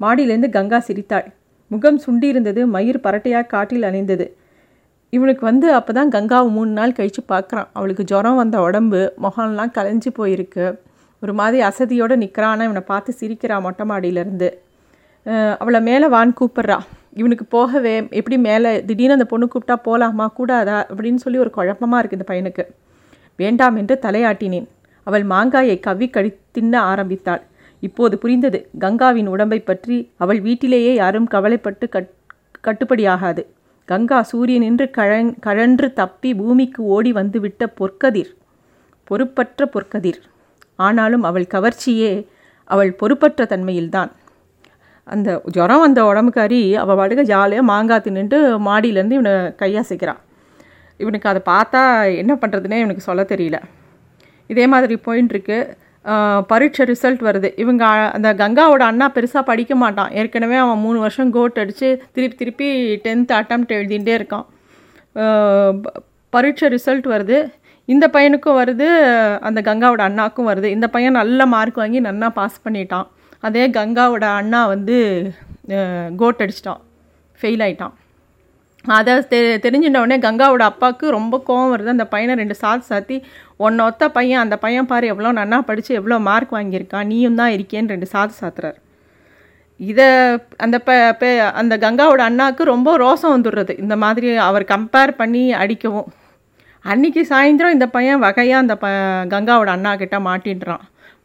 மாடியிலேருந்து 0.02 0.50
கங்கா 0.56 0.78
சிரித்தாள். 0.88 1.26
முகம் 1.70 1.98
சுண்டியிருந்தது 2.04 2.60
மயிர் 2.74 3.04
பரட்டையாக 3.06 3.48
காட்டில் 3.54 3.86
அணிந்தது. 3.88 4.26
இவனுக்கு 5.16 5.42
வந்து 5.50 5.66
அப்போ 5.78 5.92
தான் 5.98 6.12
கங்காவை 6.14 6.48
மூணு 6.56 6.72
நாள் 6.78 6.94
கழித்து 6.98 7.22
பார்க்குறான். 7.32 7.68
அவளுக்கு 7.78 8.04
ஜுரம் 8.10 8.38
வந்த 8.42 8.56
உடம்பு 8.66 9.00
முகம்லாம் 9.24 9.74
கலைஞ்சி 9.76 10.10
போயிருக்கு. 10.18 10.66
ஒரு 11.22 11.32
மாதிரி 11.40 11.58
அசதியோடு 11.68 12.16
நிற்கிறான் 12.22 12.64
இவனை 12.68 12.82
பார்த்து 12.92 13.12
சிரிக்கிறான் 13.20 13.64
மொட்டை 13.66 13.84
மாடியிலேருந்து. 13.90 14.48
அவளை 15.62 15.80
மேலே 15.88 16.06
வான் 16.14 16.36
கூப்பிட்றா. 16.40 16.76
இவனுக்கு 17.20 17.44
போகவே 17.54 17.94
எப்படி 18.18 18.36
மேலே 18.48 18.70
திடீர்னு 18.88 19.16
அந்த 19.16 19.26
பொண்ணு 19.32 19.46
கூப்பிட்டா 19.52 19.76
போகலாமா 19.86 20.26
கூடாதா 20.38 20.76
அப்படின்னு 20.90 21.20
சொல்லி 21.24 21.38
ஒரு 21.44 21.50
குழப்பமாக 21.56 22.00
இருக்குது 22.00 22.18
இந்த 22.20 22.28
பையனுக்கு. 22.30 22.64
வேண்டாம் 23.42 23.76
என்று 23.80 23.94
தலையாட்டினேன். 24.04 24.68
அவள் 25.06 25.24
மாங்காயை 25.32 25.76
கவி 25.86 26.06
கழி 26.16 26.30
தின்ன 26.56 26.74
ஆரம்பித்தாள். 26.92 27.42
இப்போது 27.80 28.14
புரிந்தது. 28.18 28.58
கங்காவின் 28.80 29.26
உடம்பை 29.26 29.60
பற்றி 29.60 29.96
அவள் 30.16 30.40
வீட்டிலேயே 30.40 30.94
யாரும் 30.94 31.26
கவலைப்பட்டு 31.26 31.88
கட் 31.88 32.12
கட்டுப்படியாகாது. 32.66 33.42
கங்கா 33.88 34.18
சூரியனின்று 34.32 34.86
கழன் 34.90 35.30
கழன்று 35.40 35.88
தப்பி 35.92 36.30
பூமிக்கு 36.34 36.80
ஓடி 36.94 37.12
வந்துவிட்ட 37.12 37.66
பொற்கதிர். 37.80 38.32
பொறுப்பற்ற 39.04 39.70
பொற்கதிர். 39.74 40.20
ஆனாலும் 40.76 41.22
அவள் 41.22 41.46
கவர்ச்சியே 41.54 42.12
அவள் 42.70 42.92
பொறுப்பற்ற 42.92 43.44
தன்மையில்தான். 43.44 44.10
அந்த 45.06 45.28
ஜுரம் 45.50 45.80
வந்த 45.80 46.00
உடம்புக்காரி 46.02 46.60
அவள் 46.74 46.96
பாட்டுக்க 46.96 47.22
ஜாலியாக 47.22 47.68
மாங்காய் 47.70 48.04
தின்னுட்டு 48.04 48.38
மாடியிலேருந்து 48.66 49.16
இவனை 49.18 49.32
கையாசிக்கிறான் 49.62 50.20
இவனுக்கு 51.00 51.28
அதை 51.28 51.40
பார்த்தா 51.46 51.82
என்ன 52.16 52.32
பண்ணுறதுனே 52.34 52.78
இவனுக்கு 52.82 53.08
சொல்ல 53.08 53.22
தெரியல. 53.22 53.58
இதே 54.50 54.64
மாதிரி 54.66 54.94
போயின்ட்டுருக்கு 55.06 55.58
பரீட்சை 56.50 56.84
ரிசல்ட் 56.90 57.22
வருது. 57.28 57.48
இவங்க 57.62 57.84
அந்த 58.16 58.28
கங்காவோட 58.42 58.82
அண்ணா 58.90 59.06
பெருசாக 59.14 59.42
படிக்க 59.50 59.74
மாட்டான். 59.82 60.10
ஏற்கனவே 60.20 60.56
அவன் 60.64 60.82
மூணு 60.84 60.98
வருஷம் 61.04 61.32
கோட் 61.36 61.60
அடித்து 61.62 61.88
திருப்பி 62.14 62.36
திருப்பி 62.40 62.68
டென்த் 63.04 63.34
அட்டம்ப்ட் 63.38 63.74
எழுதிகிட்டே 63.78 64.14
இருக்கான். 64.20 64.46
பரீட்சை 66.34 66.68
ரிசல்ட் 66.76 67.06
வருது. 67.14 67.38
இந்த 67.88 68.06
பையனுக்கும் 68.14 68.58
வருது 68.60 68.88
அந்த 69.48 69.60
கங்காவோட 69.68 70.02
அண்ணாக்கும் 70.08 70.48
வருது. 70.50 70.68
இந்த 70.76 70.88
பையன் 70.94 71.18
நல்ல 71.20 71.46
மார்க் 71.54 71.80
வாங்கி 71.82 72.00
நல்லா 72.08 72.28
பாஸ் 72.38 72.58
பண்ணிட்டான். 72.64 73.06
அதே 73.46 73.64
கங்காவோட 73.78 74.26
அண்ணா 74.40 74.60
வந்து 74.74 74.98
கோட் 76.20 76.42
அடிச்சிட்டான். 76.44 76.82
ஃபெயில் 77.40 77.64
ஆயிட்டான். 77.66 77.94
அதை 78.84 79.14
தெ 79.30 79.38
தெரிஞ்சிட்ட 79.64 80.02
உடனே 80.04 80.16
கங்காவோட 80.24 80.64
அப்பாவுக்கு 80.70 81.06
ரொம்ப 81.16 81.40
கோவம் 81.48 81.72
வருது. 81.72 81.94
அந்த 81.94 82.06
பையனை 82.12 82.34
ரெண்டு 82.40 82.56
சாத்து 82.62 82.86
சாத்தி 82.90 83.16
ஒன்னொத்த 83.58 84.08
பையன் 84.08 84.40
அந்த 84.40 84.56
பையன் 84.56 84.86
பாரு 84.86 85.06
எவ்வளோ 85.06 85.44
நன்னா 85.44 85.60
படித்து 85.60 85.94
எவ்வளோ 85.94 86.18
மார்க் 86.18 86.52
வாங்கியிருக்கான் 86.52 87.04
நீயும் 87.04 87.34
தான் 87.34 87.50
இருக்கேன்னு 87.50 87.88
ரெண்டு 87.88 88.08
சாத்து 88.12 88.30
சாத்துறாரு. 88.40 88.74
இதை 89.76 90.06
அந்த 90.56 90.78
ப 90.78 90.92
பே- 90.92 91.52
அந்த 91.52 91.76
கங்காவோட 91.76 92.18
அண்ணாவுக்கு 92.18 92.64
ரொம்ப 92.64 92.98
ரோசம் 92.98 93.26
வந்துடுறது. 93.26 93.78
இந்த 93.80 93.96
மாதிரி 93.96 94.36
அவர் 94.36 94.64
கம்பேர் 94.64 95.10
பண்ணி 95.10 95.52
அடிக்கவும். 95.52 96.12
அன்னைக்கு 96.82 97.26
சாயந்தரம் 97.28 97.72
இந்த 97.72 97.86
பையன் 97.86 98.18
வகையாக 98.18 98.60
அந்த 98.60 98.76
ப 98.76 98.88
கங்காவோட 99.36 99.66
அண்ணா 99.66 99.96
கிட்ட 99.96 100.18
மாட்டின்றான். 100.18 100.78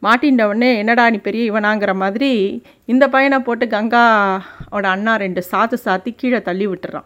மாட்டின்ற 0.04 0.44
உடனே 0.44 0.78
என்னடா 0.78 1.10
நீ 1.10 1.18
பெரிய 1.18 1.52
இவனாங்கிற 1.52 1.96
மாதிரி 1.96 2.64
இந்த 2.86 3.08
பையனை 3.08 3.40
போட்டு 3.40 3.66
கங்காவோட 3.66 4.84
அண்ணா 4.84 5.16
ரெண்டு 5.16 5.44
சாத்து 5.52 5.74
சாத்தி 5.86 6.14
கீழே 6.16 6.42
தள்ளி 6.42 6.68
விட்டுறான். 6.68 7.04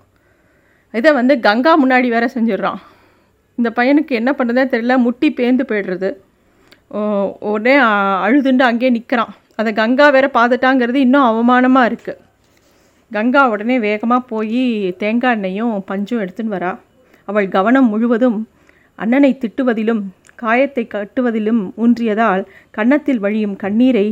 இதை 0.92 1.14
வந்து 1.14 1.40
கங்கா 1.40 1.86
முன்னாடி 1.86 2.08
வேற 2.08 2.30
செஞ்சிடுறான். 2.34 2.78
இந்த 3.58 3.70
பையனுக்கு 3.76 4.14
என்ன 4.20 4.32
பண்ணுறதே 4.32 4.64
தெரியல 4.74 4.98
முட்டி 4.98 5.34
பேந்து 5.38 5.64
போயிடுறது. 5.70 6.10
ஓ- 6.98 7.38
உடனே 7.52 7.76
அழுதுண்டு 8.26 8.62
அங்கேயே 8.62 8.92
நிற்கிறான் 8.92 9.32
அதை 9.56 9.74
கங்கா 9.74 10.10
வேற 10.10 10.26
பார்த்துட்டாங்கிறது 10.34 11.00
இன்னும் 11.06 11.28
அவமானமாக 11.30 11.90
இருக்குது 11.90 12.22
கங்கா 13.12 13.50
உடனே 13.50 13.80
வேகமாக 13.80 14.28
போய் 14.32 14.62
தேங்காய் 14.98 15.36
எண்ணெயும் 15.36 15.84
பஞ்சும் 15.88 16.22
எடுத்துன்னு 16.24 16.54
வரா. 16.56 16.72
அவள் 17.28 17.48
கவனம் 17.48 17.90
முழுவதும் 17.90 18.38
அண்ணனை 19.00 19.38
திட்டுவதிலும் 19.42 20.02
காயத்தை 20.36 20.84
கட்டுவதிலும் 20.88 21.62
ஊன்றியதால் 21.78 22.44
கன்னத்தில் 22.72 23.20
வழியும் 23.20 23.56
கண்ணீரை 23.56 24.08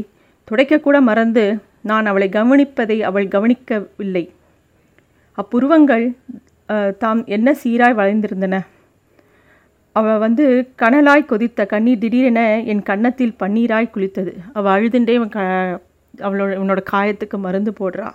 துடைக்கக்கூட 0.48 0.98
மறந்து 1.02 1.46
நான் 1.82 2.06
அவளை 2.06 2.28
கவனிப்பதை 2.30 2.98
அவள் 3.02 3.28
கவனிக்கவில்லை. 3.28 4.24
அப்புருவங்கள் 5.38 6.06
தாம் 6.98 7.22
என்ன 7.26 7.56
சீராய் 7.64 7.98
வளைந்திருந்தன? 8.00 8.56
அவள் 9.96 10.18
வந்து 10.18 10.46
கனலாய் 10.82 11.30
கொதித்த 11.30 11.66
கண்ணீர் 11.66 12.02
திடீரென 12.04 12.42
என் 12.72 12.84
கன்னத்தில் 12.84 13.36
பன்னீராய் 13.44 13.94
குளித்தது. 13.96 14.32
அவள் 14.54 14.74
அழுதுண்டே 14.76 15.16
அவன் 15.16 15.34
க 15.36 15.40
அவளோட 16.14 16.52
உன்னோட 16.64 16.82
காயத்துக்கு 16.92 17.38
மருந்து 17.38 17.72
போடுறா. 17.80 18.10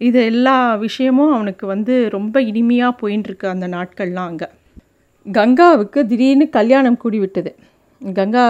இது 0.00 0.24
எல்லா 0.24 0.56
விஷயமும் 0.76 1.32
அவனுக்கு 1.32 1.66
வந்து 1.66 1.94
ரொம்ப 2.08 2.40
இனிமையாக 2.50 2.98
போயின்னு 3.00 3.36
அந்த 3.54 3.68
நாட்கள்லாம் 3.76 4.30
அங்கே. 4.30 4.48
கங்காவுக்கு 5.26 6.00
திடீர்னு 6.06 6.46
கல்யாணம் 6.48 6.96
கூடி 6.96 7.18
விட்டது 7.18 7.52
கங்கா 8.00 8.44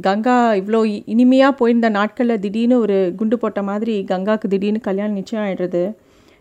கங்கா 0.00 0.34
இவ்வளோ 0.52 0.80
இனிமையாக 1.12 1.52
போயிருந்த 1.52 1.88
நாட்களில் 1.88 2.42
திடீர்னு 2.44 2.76
ஒரு 2.78 2.96
குண்டு 3.16 3.36
போட்ட 3.38 3.60
மாதிரி 3.62 3.94
கங்காவுக்கு 4.08 4.48
திடீர்னு 4.54 4.80
கல்யாணம் 4.80 5.18
நிச்சயம் 5.20 5.44
ஆயிடுறது. 5.46 5.82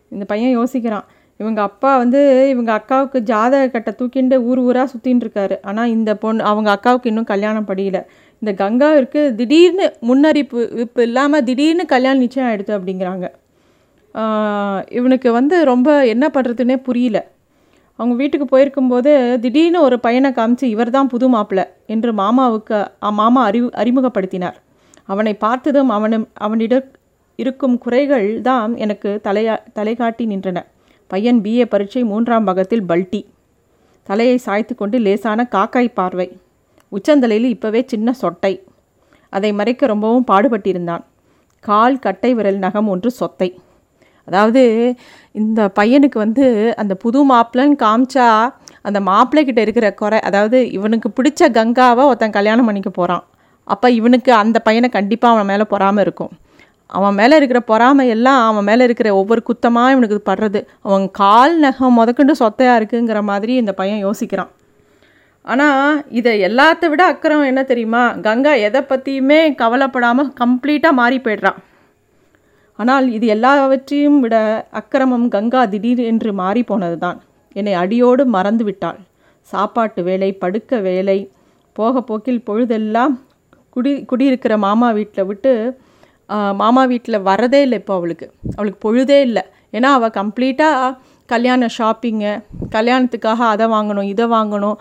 இந்த 0.10 0.26
பையன் 0.26 0.56
யோசிக்கிறான் 0.58 1.08
இவங்க 1.40 1.60
அப்பா 1.70 1.92
வந்து 2.02 2.22
இவங்க 2.54 2.72
அக்காவுக்கு 2.78 3.20
ஜாதக 3.32 3.68
கட்டை 3.74 3.92
தூக்கிண்டு 4.00 4.38
ஊர் 4.50 4.62
ஊராக 4.68 4.88
சுற்றின்னு 4.94 5.24
இருக்காரு. 5.26 5.56
ஆனால் 5.70 5.92
இந்த 5.96 6.12
பொண்ணு 6.24 6.42
அவங்க 6.52 6.70
அக்காவுக்கு 6.76 7.12
இன்னும் 7.12 7.30
கல்யாணம் 7.34 7.68
படியல. 7.70 8.00
இந்த 8.42 8.52
கங்காவிற்கு 8.62 9.22
திடீர்னு 9.40 9.86
முன்னறிப்பு 10.10 10.62
இப்போ 10.84 11.02
இல்லாமல் 11.10 11.46
திடீர்னு 11.50 11.86
கல்யாணம் 11.94 12.24
நிச்சயம் 12.26 12.48
ஆகிடுது 12.50 12.74
அப்படிங்கிறாங்க. 12.78 13.28
இவனுக்கு 15.00 15.30
வந்து 15.40 15.56
ரொம்ப 15.72 15.90
என்ன 16.14 16.26
பண்ணுறதுனே 16.36 16.78
புரியல. 16.88 17.20
அவங்க 18.00 18.14
வீட்டுக்கு 18.22 18.46
போயிருக்கும்போது 18.52 19.12
திடீர்னு 19.44 19.80
ஒரு 19.88 19.98
பையனை 20.06 20.30
காமிச்சு 20.38 20.66
இவர் 20.76 20.96
தான் 20.98 21.12
புது 21.14 21.28
மாப்பிள்ளை 21.34 21.66
என்று 21.94 22.12
மாமாவுக்கு 22.22 22.78
மாமா 23.20 23.42
அறிவு 23.50 23.70
அறிமுகப்படுத்தினார். 23.82 24.58
அவனை 25.14 25.34
பார்த்ததும் 25.46 25.92
அவனும் 25.98 26.26
அவனிடம் 26.46 26.88
இருக்கும் 27.40 27.76
குறைகள் 27.86 28.28
தான் 28.50 28.76
எனக்கு 28.86 29.10
தலையா 29.28 29.56
தலைகாட்டி 29.78 30.26
நின்றன. 30.34 30.60
பையன் 31.12 31.40
பிஏ 31.46 31.66
பரீட்சை 31.74 32.04
மூன்றாம் 32.12 32.48
பாகத்தில் 32.48 32.88
பல்டி. 32.90 33.22
தலையை 34.08 34.38
சாய்த்து 34.46 34.74
கொண்டு 34.76 34.98
லேசான 35.06 35.46
காக்காய் 35.56 35.98
பார்வை. 36.00 36.28
உச்சந்தலையில் 36.92 37.48
இப்போவே 37.56 37.82
சின்ன 37.94 38.14
சொட்டை. 38.22 38.54
அதை 39.34 39.50
மறைக்க 39.60 39.92
ரொம்பவும் 39.94 40.28
பாடுபட்டிருந்தான். 40.32 41.04
கால் 41.64 42.04
கட்டை 42.06 42.32
விரல் 42.38 42.62
நகம் 42.66 42.90
ஒன்று 42.94 43.10
சொத்தை. 43.20 43.50
அதாவது 44.28 44.64
இந்த 45.36 45.60
பையனுக்கு 45.80 46.18
வந்து 46.26 46.46
அந்த 46.82 46.94
புது 47.04 47.20
மாப்பிள்ளைன்னு 47.32 47.78
காமிச்சா 47.84 48.28
அந்த 48.88 49.00
மாப்பிள்ளைக்கிட்ட 49.08 49.62
இருக்கிற 49.66 49.88
குறை 50.02 50.20
அதாவது 50.28 50.58
இவனுக்கு 50.78 51.10
பிடிச்ச 51.18 51.50
கங்காவை 51.58 52.04
ஒருத்தன் 52.10 52.36
கல்யாணம் 52.38 52.68
பண்ணிக்க 52.70 52.92
போகிறான் 52.92 53.24
அப்போ 53.68 53.88
இவனுக்கு 54.00 54.32
அந்த 54.44 54.58
பையனை 54.68 54.90
கண்டிப்பாக 54.98 55.36
அவன் 55.36 55.50
மேலே 55.52 55.66
பொறாமல் 55.74 56.04
இருக்கும். 56.06 56.32
அவன் 56.98 57.18
மேலே 57.20 57.36
இருக்கிற 57.40 57.60
பொறாமை 57.72 58.06
எல்லாம் 58.14 58.42
அவன் 58.50 58.68
மேலே 58.70 58.84
இருக்கிற 58.88 59.10
ஒவ்வொரு 59.16 59.42
குத்தமாக 59.50 59.94
இவனுக்கு 59.94 60.18
படுறது. 60.30 60.60
அவன் 60.88 61.06
கால் 61.22 61.56
நகம் 61.66 61.98
முதக்கண்டு 62.00 62.34
சொத்தையாக 62.44 62.80
இருக்குங்கிற 62.80 63.20
மாதிரி 63.32 63.54
இந்த 63.62 63.74
பையன் 63.80 64.04
யோசிக்கிறான். 64.08 64.52
ஆனால் 65.46 66.00
இதை 66.20 66.34
எல்லாத்த 66.48 66.90
விட 66.92 67.02
அக்கறம் 67.14 67.50
என்ன 67.52 67.62
தெரியுமா? 67.64 68.04
கங்கா 68.26 68.54
எதை 68.68 68.82
பற்றியுமே 68.82 69.40
கவலைப்படாமல் 69.62 70.32
கம்ப்ளீட்டாக 70.42 71.00
மாறி 71.02 71.18
போயிடுறான். 71.26 71.60
ஆனால் 72.80 73.06
இது 73.18 73.28
எல்லாவற்றையும் 73.36 74.20
விட 74.24 74.36
அக்கிரமம் 74.80 75.28
கங்கா 75.36 75.62
திடீர் 75.74 76.02
என்று 76.12 76.32
மாறி 76.42 76.62
போனதுதான். 76.72 77.18
என்னை 77.56 77.74
அடியோடு 77.84 78.24
மறந்து 78.36 78.64
விட்டாள். 78.68 79.00
சாப்பாட்டு 79.52 80.02
வேலை 80.10 80.32
படுக்க 80.44 80.80
வேலை 80.88 81.18
போக 81.76 82.02
போக்கில் 82.02 82.46
பொழுதெல்லாம் 82.50 83.14
குடி 83.76 83.92
குடியிருக்கிற 84.12 84.54
மாமா 84.66 84.88
வீட்டில் 84.98 85.28
விட்டு 85.30 85.52
மாமா 86.62 86.82
வீட்டில் 86.92 87.26
வரதே 87.30 87.60
இல்லை 87.66 87.78
இப்போ 87.82 87.94
அவளுக்கு. 88.00 88.28
அவளுக்கு 88.58 88.80
பொழுதே 88.88 89.20
இல்லை. 89.28 89.44
ஏன்னா 89.78 89.90
அவள் 89.98 90.18
கம்ப்ளீட்டாக 90.20 90.92
கல்யாண 91.30 91.64
ஷாப்பிங்கு 91.76 92.32
கல்யாணத்துக்காக 92.76 93.42
அதை 93.54 93.66
வாங்கணும் 93.74 94.08
இதை 94.12 94.26
வாங்கணும். 94.36 94.78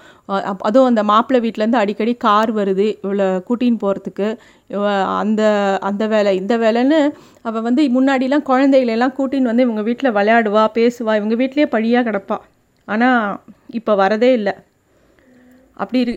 அதுவும் 0.69 0.89
அந்த 0.91 1.03
மாப்பிள்ளை 1.11 1.41
வீட்டிலேருந்து 1.45 1.81
அடிக்கடி 1.81 2.13
கார் 2.27 2.51
வருது 2.59 2.87
இவளை 3.05 3.27
கூட்டின்னு 3.49 3.83
போகிறதுக்கு 3.83 4.29
அந்த 5.23 5.43
அந்த 5.89 6.07
வேலை 6.15 6.33
இந்த 6.43 6.57
வேலைன்னு 6.65 7.01
அவள் 7.49 7.67
வந்து 7.69 7.85
முன்னாடிலாம் 7.97 8.49
குழந்தைகளெல்லாம் 8.51 9.17
கூட்டின்னு 9.19 9.51
வந்து 9.53 9.67
இவங்க 9.69 9.85
வீட்டில் 9.89 10.17
விளையாடுவா 10.19 10.65
பேசுவா 10.79 11.15
இவங்க 11.21 11.37
வீட்லேயே 11.43 11.69
பழியாக 11.77 12.07
கிடப்பா. 12.09 12.39
ஆனால் 12.89 13.21
இப்போ 13.79 13.95
வரதே 14.03 14.31
இல்லை. 14.39 14.55
அப்படி 15.83 15.99
இரு 16.05 16.15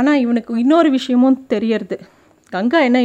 ஆனால் 0.00 0.20
இவனுக்கு 0.24 0.52
இன்னொரு 0.64 0.90
விஷயமும் 0.98 1.40
தெரியறது. 1.54 1.96
கங்கா 2.52 2.78
என்ன 2.88 3.00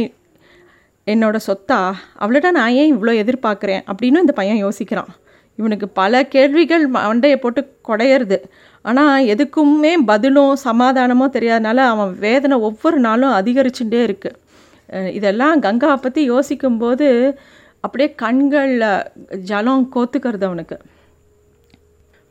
என்னோட 1.06 1.36
சொத்தா? 1.46 1.78
அவள்கிட்ட 2.22 2.50
நான் 2.58 2.76
ஏன் 2.80 2.92
இவ்வளோ 2.94 3.12
எதிர்பார்க்குறேன்? 3.22 3.82
அப்படின்னு 3.90 4.22
இந்த 4.24 4.34
பையன் 4.40 4.62
யோசிக்கிறான். 4.64 5.10
இவனுக்கு 5.58 5.86
பல 5.98 6.22
கேள்விகள் 6.34 6.84
மண்டையை 6.94 7.36
போட்டு 7.42 7.60
குடையிறது. 7.88 8.38
ஆனால் 8.84 9.26
எதுக்குமே 9.32 9.92
பதிலும் 10.10 10.54
சமாதானமோ 10.68 11.26
தெரியாதனால 11.36 11.84
அவன் 11.92 12.10
வேதனை 12.24 12.56
ஒவ்வொரு 12.68 12.98
நாளும் 13.06 13.36
அதிகரிச்சுட்டே 13.40 14.00
இருக்குது 14.08 14.40
இதெல்லாம் 15.18 15.62
கங்காவை 15.66 15.98
பற்றி 16.00 16.22
யோசிக்கும்போது 16.32 17.06
அப்படியே 17.84 18.08
கண்களில் 18.22 18.88
ஜலம் 19.50 19.86
கோத்துக்கிறது 19.94 20.44
அவனுக்கு. 20.48 20.76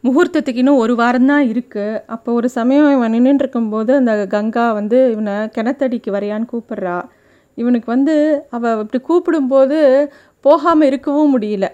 முகூர்த்தத்துக்கு 0.03 0.61
இன்னும் 0.61 0.81
ஒரு 0.83 0.93
வாரம் 1.01 1.29
தான் 1.31 1.45
இருக்குது 1.51 1.99
அப்போ 2.15 2.29
ஒரு 2.39 2.47
சமயம் 2.57 2.93
இவன் 2.95 3.13
நின்றுட்டு 3.15 3.43
இருக்கும்போது 3.43 3.91
அந்த 3.99 4.13
கங்கா 4.35 4.65
வந்து 4.79 4.97
இவனை 5.13 5.35
கிணத்தடிக்கு 5.55 6.09
வரையான்னு 6.15 6.51
கூப்பிட்றா. 6.53 6.97
இவனுக்கு 7.61 7.89
வந்து 7.95 8.15
அவள் 8.55 8.79
இப்படி 8.83 8.99
கூப்பிடும்போது 9.09 9.79
போகாமல் 10.45 10.87
இருக்கவும் 10.89 11.33
முடியல. 11.35 11.67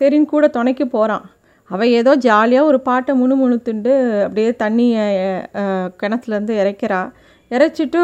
சரின்னு 0.00 0.32
கூட 0.32 0.46
துணைக்கு 0.56 0.84
போகிறான் 0.94 1.24
அவள் 1.70 1.94
ஏதோ 1.98 2.12
ஜாலியாக 2.26 2.68
ஒரு 2.70 2.78
பாட்டை 2.88 3.12
முணு 3.20 3.34
முணுத்துண்டு 3.40 3.92
அப்படியே 4.24 4.52
தண்ணியை 4.62 5.04
கிணத்துலேருந்து 6.00 6.54
இறைக்கிறா. 6.62 7.00
இறைச்சிட்டு 7.50 8.02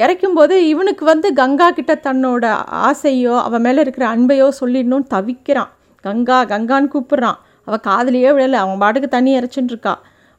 இறைக்கும்போது 0.00 0.54
இவனுக்கு 0.72 1.04
வந்து 1.10 1.28
கங்கா 1.40 1.68
கிட்ட 1.76 1.92
தன்னோட 2.06 2.44
ஆசையோ 2.88 3.34
அவன் 3.46 3.64
மேலே 3.66 3.80
இருக்கிற 3.84 4.06
அன்பையோ 4.14 4.48
சொல்லிடணும்னு 4.60 5.08
தவிக்கிறான். 5.14 5.70
கங்கா 6.04 6.38
கங்கான்னு 6.52 6.92
கூப்பிட்றான். 6.94 7.38
அவள் 7.68 7.84
காதலியே 7.88 8.30
விழலை. 8.38 8.58
அவன் 8.64 8.82
பாட்டுக்கு 8.82 9.08
தண்ணி 9.16 9.30
இறைச்சின்னு 9.38 9.72
இருக்கா. 9.74 9.94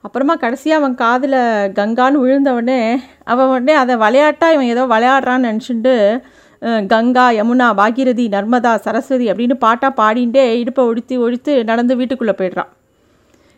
அப்புறமா 0.05 0.33
கடைசியாக 0.43 0.79
அவன் 0.81 0.95
காதில் 1.03 1.37
கங்கான்னு 1.77 2.21
விழுந்தவனே 2.23 2.79
அவன் 3.31 3.49
உடனே 3.53 3.73
அதை 3.83 3.93
விளையாட்டா 4.03 4.47
இவன் 4.55 4.71
ஏதோ 4.73 4.83
விளையாடுறான்னு 4.93 5.49
நினச்சிட்டு 5.49 5.93
கங்கா 6.91 7.25
யமுனா 7.37 7.67
பாகீரதி 7.79 8.25
நர்மதா 8.35 8.71
சரஸ்வதி 8.85 9.25
அப்படின்னு 9.31 9.55
பாட்டாக 9.65 9.91
பாடிண்டே 9.99 10.45
இடுப்பை 10.61 10.83
ஒழித்து 10.89 11.15
ஒழித்து 11.25 11.53
நடந்து 11.69 11.93
வீட்டுக்குள்ளே 11.99 12.35
போயிடுறான். 12.39 12.71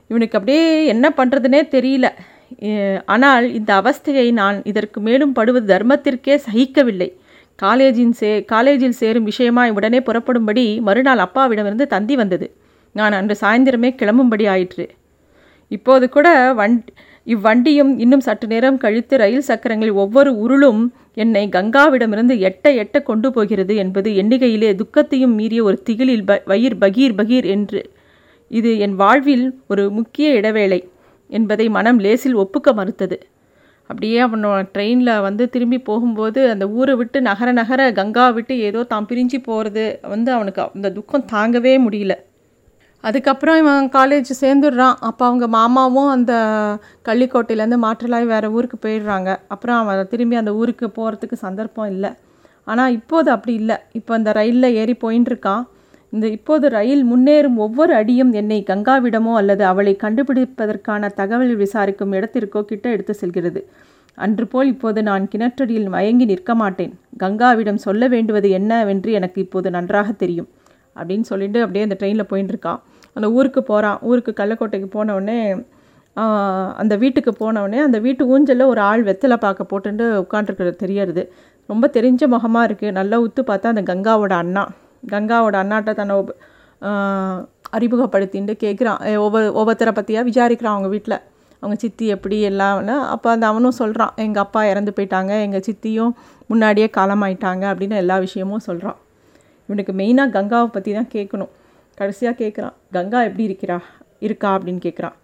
இவனுக்கு 0.10 0.38
அப்படியே 0.40 0.64
என்ன 0.94 1.06
பண்ணுறதுனே 1.20 1.62
தெரியல. 1.76 2.08
ஆனால் 3.14 3.46
இந்த 3.60 3.72
அவஸ்தையை 3.82 4.28
நான் 4.42 4.58
இதற்கு 4.72 5.00
மேலும் 5.08 5.34
படுவது 5.40 5.68
தர்மத்திற்கே 5.74 6.36
சகிக்கவில்லை. 6.48 7.10
காலேஜின் 7.60 8.14
சே 8.20 8.32
காலேஜில் 8.54 9.00
சேரும் 9.02 9.28
விஷயமாய் 9.32 9.76
உடனே 9.78 10.00
புறப்படும்படி 10.08 10.66
மறுநாள் 10.88 11.26
அப்பாவிடமிருந்து 11.26 11.88
தந்தி 11.96 12.16
வந்தது. 12.22 12.48
நான் 12.96 13.18
அன்று 13.20 13.36
சாயந்தரமே 13.42 13.90
கிளம்பும்படி 14.02 14.46
ஆயிற்று. 14.54 14.86
இப்போது 15.72 16.06
கூட 16.10 16.28
வண் 16.54 16.78
இவ்வண்டியும் 17.28 17.92
இன்னும் 18.00 18.24
சற்று 18.28 18.48
நேரம் 18.48 18.78
கழித்து 18.78 19.16
ரயில் 19.18 19.48
சக்கரங்களில் 19.50 20.00
ஒவ்வொரு 20.04 20.32
உருளும் 20.44 20.82
என்னை 21.14 21.44
கங்காவிடமிருந்து 21.56 22.36
எட்ட 22.50 22.66
எட்ட 22.84 22.98
கொண்டு 23.04 23.28
போகிறது 23.32 23.74
என்பது 23.76 24.10
எண்ணிக்கையிலே 24.22 24.70
துக்கத்தையும் 24.76 25.36
மீறிய 25.36 25.64
ஒரு 25.64 25.78
திகிலில் 25.84 26.24
ப 26.24 26.38
வயிர் 26.46 26.78
பகீர் 26.78 27.16
பகீர் 27.16 27.48
என்று. 27.56 27.82
இது 28.52 28.70
என் 28.78 28.96
வாழ்வில் 28.96 29.46
ஒரு 29.68 29.84
முக்கிய 29.90 30.30
இடைவேளை 30.34 30.80
என்பதை 31.30 31.66
மனம் 31.70 32.00
லேசில் 32.00 32.40
ஒப்புக்க 32.44 32.74
மறுத்தது. 32.74 33.18
அப்படியே 33.90 34.18
அவனோட 34.26 34.60
ட்ரெயினில் 34.74 35.14
வந்து 35.22 35.44
திரும்பி 35.50 35.80
போகும்போது 35.80 36.40
அந்த 36.50 36.66
ஊரை 36.70 36.96
விட்டு 36.96 37.20
நகர 37.22 37.52
நகர 37.52 37.92
கங்கா 37.92 38.26
விட்டு 38.30 38.56
ஏதோ 38.60 38.82
தான் 38.84 39.08
பிரிஞ்சு 39.10 39.38
போகிறது 39.44 39.86
வந்து 40.08 40.30
அவனுக்கு 40.32 40.62
அந்த 40.76 40.92
துக்கம் 40.98 41.30
தாங்கவே 41.34 41.74
முடியல. 41.86 42.16
அதுக்கப்புறம் 43.08 43.58
இவன் 43.62 43.86
காலேஜ் 43.98 44.30
சேர்ந்துடுறான். 44.42 44.96
அப்போ 45.10 45.24
அவங்க 45.30 45.46
மாமாவும் 45.58 46.10
அந்த 46.16 46.34
கள்ளிக்கோட்டையிலேருந்து 47.08 47.80
மாற்றலாய் 47.86 48.32
வேறு 48.32 48.48
ஊருக்கு 48.56 48.78
போயிடுறாங்க. 48.86 49.30
அப்புறம் 49.54 49.78
அவன் 49.82 50.10
திரும்பி 50.14 50.36
அந்த 50.42 50.54
ஊருக்கு 50.62 50.88
போகிறதுக்கு 50.98 51.38
சந்தர்ப்பம் 51.46 51.92
இல்லை. 51.94 52.12
ஆனால் 52.68 52.96
இப்போது 53.00 53.30
அப்படி 53.36 53.54
இல்லை. 53.62 53.78
இப்போ 54.00 54.12
அந்த 54.18 54.32
ரயிலில் 54.40 54.76
ஏறி 54.82 54.96
போயின்னு 55.04 55.32
இருக்கான் 55.32 55.64
இந்த 56.14 56.28
இப்போது 56.36 56.66
ரயில் 56.76 57.04
முன்னேறும் 57.12 57.58
ஒவ்வொரு 57.66 57.94
அடியும் 57.94 58.32
என்னை 58.40 58.60
கங்காவிடமோ 58.70 59.34
அல்லது 59.40 59.64
அவளை 59.72 59.94
கண்டுபிடிப்பதற்கான 60.04 61.12
தகவல் 61.20 61.56
விசாரிக்கும் 61.64 62.16
இடத்திற்கோ 62.20 62.62
கிட்ட 62.72 62.86
எடுத்து 62.96 63.14
செல்கிறது. 63.14 63.62
அன்று 64.18 64.46
போல் 64.48 64.72
இப்போது 64.76 65.00
நான் 65.10 65.26
கிணற்றடியில் 65.34 65.90
மயங்கி 65.96 66.26
நிற்க 66.32 66.54
மாட்டேன். 66.62 66.94
கங்காவிடம் 67.24 67.84
சொல்ல 67.88 68.08
வேண்டுவது 68.08 68.50
என்னவென்று 68.60 69.12
எனக்கு 69.20 69.40
இப்போது 69.46 69.70
நன்றாக 69.78 70.12
தெரியும். 70.24 70.50
அப்படின்னு 70.96 71.26
சொல்லிட்டு 71.32 71.60
அப்படியே 71.64 71.84
அந்த 71.88 71.98
ட்ரெயினில் 72.00 72.30
போயின்னு 72.32 72.54
இருக்கான் 72.54 72.80
அந்த 73.16 73.28
ஊருக்கு 73.38 73.62
போகிறான் 73.70 74.00
ஊருக்கு 74.10 74.34
கள்ளக்கோட்டைக்கு 74.40 74.90
போனவுடனே 74.98 75.40
அந்த 76.82 76.94
வீட்டுக்கு 77.04 77.32
போனவுடனே 77.42 77.80
அந்த 77.88 77.98
வீட்டு 78.06 78.24
ஊஞ்சலில் 78.34 78.70
ஒரு 78.72 78.82
ஆள் 78.90 79.02
வெத்தலை 79.10 79.38
பார்க்க 79.46 79.72
போட்டுட்டு 79.72 80.06
உட்காண்ட்ருக்கிறது 80.24 80.76
தெரியறது. 80.84 81.24
ரொம்ப 81.72 81.86
தெரிஞ்ச 81.98 82.22
முகமாக 82.34 82.68
இருக்குது 82.68 82.96
நல்லா 83.00 83.18
உத்து 83.26 83.42
பார்த்தா 83.50 83.74
அந்த 83.74 83.84
கங்காவோட 83.92 84.34
அண்ணா. 84.44 84.64
கங்காவோட 85.14 85.56
அண்ணாட்ட 85.64 85.92
தன்னை 86.00 86.16
அறிமுகப்படுத்தின்ட்டு 87.78 88.54
கேட்குறான் 88.64 89.00
ஒவ்வொரு 89.26 89.48
ஒவ்வொருத்தரை 89.60 89.94
பற்றியாக 89.98 90.28
விசாரிக்கிறான் 90.30 90.76
அவங்க 90.76 90.90
வீட்டில் 90.96 91.18
அவங்க 91.62 91.76
சித்தி 91.84 92.06
எப்படி 92.16 92.38
எல்லாம்னு. 92.50 92.96
அப்போ 93.14 93.28
அந்த 93.36 93.46
அவனும் 93.52 93.78
சொல்கிறான் 93.80 94.14
எங்கள் 94.26 94.44
அப்பா 94.46 94.62
இறந்து 94.72 94.92
போயிட்டாங்க. 94.98 95.32
எங்கள் 95.46 95.66
சித்தியும் 95.68 96.14
முன்னாடியே 96.52 96.88
காலமாயிட்டாங்க. 96.98 97.64
அப்படின்னு 97.72 97.96
எல்லா 98.04 98.18
விஷயமும் 98.26 98.66
சொல்கிறான் 98.68 99.00
இவனுக்கு 99.70 99.94
மெயினாக 100.02 100.34
கங்காவை 100.38 100.70
பற்றி 100.76 100.92
தான் 100.98 101.12
கேட்கணும் 101.16 101.52
கடைசியாக 102.00 102.38
கேட்குறான் 102.44 102.76
கங்கா 102.92 103.20
எப்படி 103.24 103.46
இருக்கிறா? 103.50 103.78
இருக்கா? 104.20 104.50
அப்படின்னு 104.58 104.82
கேட்குறான் 104.86 105.18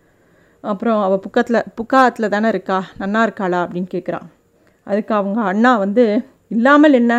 அப்புறம் 0.61 1.01
அவள் 1.01 1.23
புக்கத்தில் 1.25 1.63
புக்காத்தில் 1.75 2.33
தானே 2.33 2.47
இருக்கா? 2.47 2.77
நன்னா 2.99 3.19
இருக்காளா? 3.27 3.59
அப்படின்னு 3.63 3.91
கேட்குறான் 3.93 4.25
அதுக்கு 4.83 5.13
அவங்க 5.15 5.41
அண்ணா 5.41 5.77
வந்து 5.77 6.05
இல்லாமல் 6.47 6.93
என்ன? 6.93 7.13